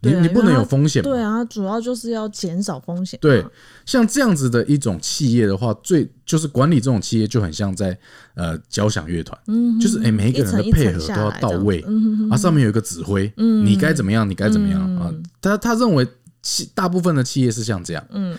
[0.00, 3.20] 你你不能有风险，对啊，主要就是要减少风险嘛。
[3.20, 3.44] 对，
[3.84, 7.96] 像这样子的一种企业的话，最就是管理这种企业就很像在
[8.34, 12.30] 呃交响乐团，嗯，就是哎、每一个人的配合都要到位这样子嗯哼。
[12.30, 13.64] 啊，上面有一个指挥，嗯。
[13.64, 14.98] 你该怎么样，你该怎么样嗯。
[14.98, 15.14] 啊？
[15.40, 16.06] 他他认为
[16.42, 18.36] 企大部分的企业是像这样，嗯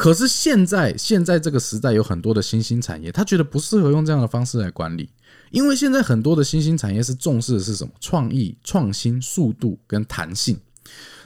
[0.00, 5.10] 可是现在现在这个时代有很多的新兴产业，他觉得不适合用这样的方式来管理，
[5.50, 7.92] 因为现在很多的新兴产业是重视的是什么？
[8.00, 10.58] 创意、创新、速度跟弹性。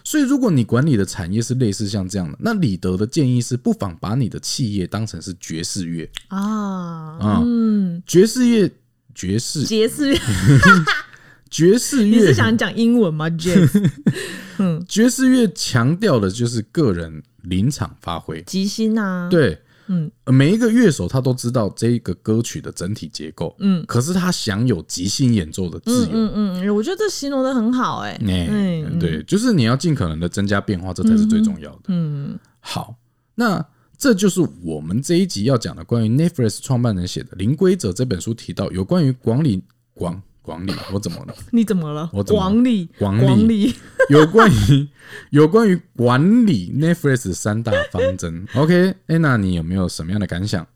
[0.03, 8.69] 所以，如果你管理的产业是类似像这样的，那李德的建议是，不妨把你的企业当成是爵士乐啊，啊嗯，爵士乐，
[9.15, 10.19] 爵士爵士乐，
[11.49, 13.71] 爵士乐 你是，想讲英文吗？Jazz
[14.89, 18.43] 爵士乐强调的就是个人临场发挥。
[18.47, 20.11] 即兴啊，，对，嗯。
[20.25, 23.85] 呃，每一个乐手他都知道这一个歌曲的整体结构，嗯。
[23.87, 26.11] 可是他享有即兴演奏的自嗯由。
[26.13, 26.31] 嗯
[26.63, 28.99] 嗯，我觉得这形容的很好、哎、哎、嗯。
[28.99, 31.83] 对，就是你要尽可能的增加变化，这才是最重要的。
[31.89, 32.97] 嗯，好，
[33.35, 33.65] 那
[33.97, 39.63] 这就是我们这一集要讲的关于 Netflix 创办人写的《零规则》这本书提到有关于管理
[39.95, 41.35] 管管理，我怎么了？
[41.53, 42.11] 你怎么了？
[42.13, 43.75] 我怎么了广理，广理广理，
[44.11, 44.89] 有关于
[45.31, 48.47] 有关于管理 Netflix 三大方针。
[48.55, 50.67] OK，哎、那你有没有什么样的感想？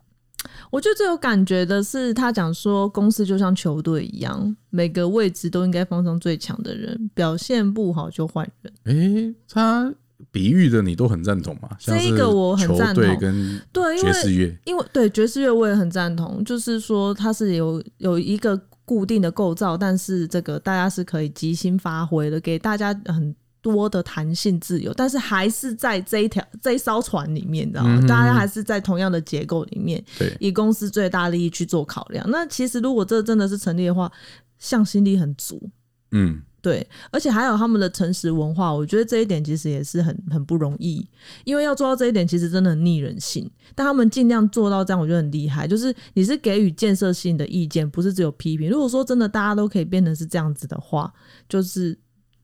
[0.70, 8.72] 我觉得最有感觉的是，他讲说公司就像球队一样，每个位置都应该放上最强的人，表现不好就换人。
[8.84, 9.92] 哎、他
[10.30, 11.68] 比喻的你都很赞同嘛？
[11.78, 27.98] 像是这个我很球赞同队跟对，因爵士乐，因为对爵士乐我也很赞同，就是说它是有有一个固定的构造，但是这个大家是可以即兴发挥的，给大家很多的弹性自由，但是还是在这一条这一艘船里面，你知道吗？
[28.00, 32.24] 嗯大家还是在同样的结构里面，对，以公司最大利益去做考量。
[32.30, 34.10] 那其实如果这真的是成立的话，
[34.58, 35.70] 向心力很足。
[36.12, 41.06] 嗯，对，而且还有他们的诚实文化，我觉得这一点其实也是很很不容易，
[41.44, 43.48] 因为要做到这一点，其实真的很逆人性。
[43.74, 45.68] 但他们尽量做到这样，我觉得很厉害。
[45.68, 48.68] 就是你是给予建设性的意见，不是只有批评。
[48.68, 51.12] 如果说真的大家都可以变成是这样子的话，
[51.48, 51.96] 就是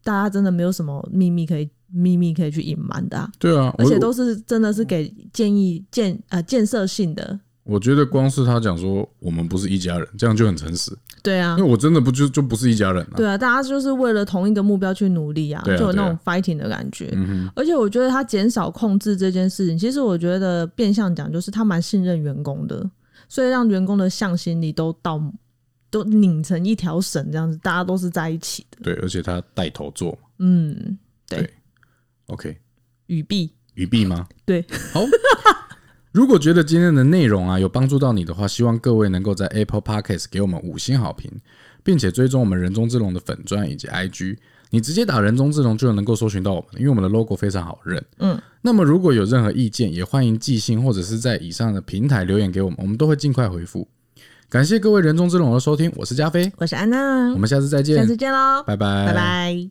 [0.04, 7.40] 大家真的没有什么秘密可以秘密可以去隐瞒的、啊，对啊，而且都是真的是给建议建呃建设性的。
[7.64, 13.14] 我觉得光是他讲说我们不是一家人，这样就很诚实，对啊因为，我真的不就就不是一家人啊。
[13.16, 17.10] 对啊，大家就是为了同一个目标去努力啊，就有那种 fighting 的感觉。
[17.56, 22.90] 而且我觉得他减少控制这件事情，其实我觉得变相讲就是他蛮信任员工的，
[23.30, 25.18] 所以让员工的向心力都到
[25.88, 28.78] 都拧成一条绳这样子，大家都是在一起的。
[28.82, 30.18] 对，而且他带头做。
[30.38, 31.50] 嗯，对对
[32.26, 32.58] OK，
[33.06, 34.28] 语毕，语毕吗？
[34.44, 34.62] 对，
[34.92, 35.00] 好。
[36.14, 41.28] 如果觉得今天的内容啊有帮助到你的话，希望各位能够在 Apple Podcast 给我们五星好评，
[41.82, 44.36] 并且追踪我们人中之龙的粉钻以及 IG。
[44.70, 48.00] 你直接打人中之龙就能够搜寻到我们，因为我们的 logo 非常好认。
[48.18, 53.88] 嗯，那么如果有任何意见，也欢迎寄信或者是在以上的平台留言给我们，我们都会尽快回复。
[54.48, 59.70] 感谢各位人中之龙的收听，我是加菲，我是安娜我，们下次再见下，次见喽，拜拜，拜拜。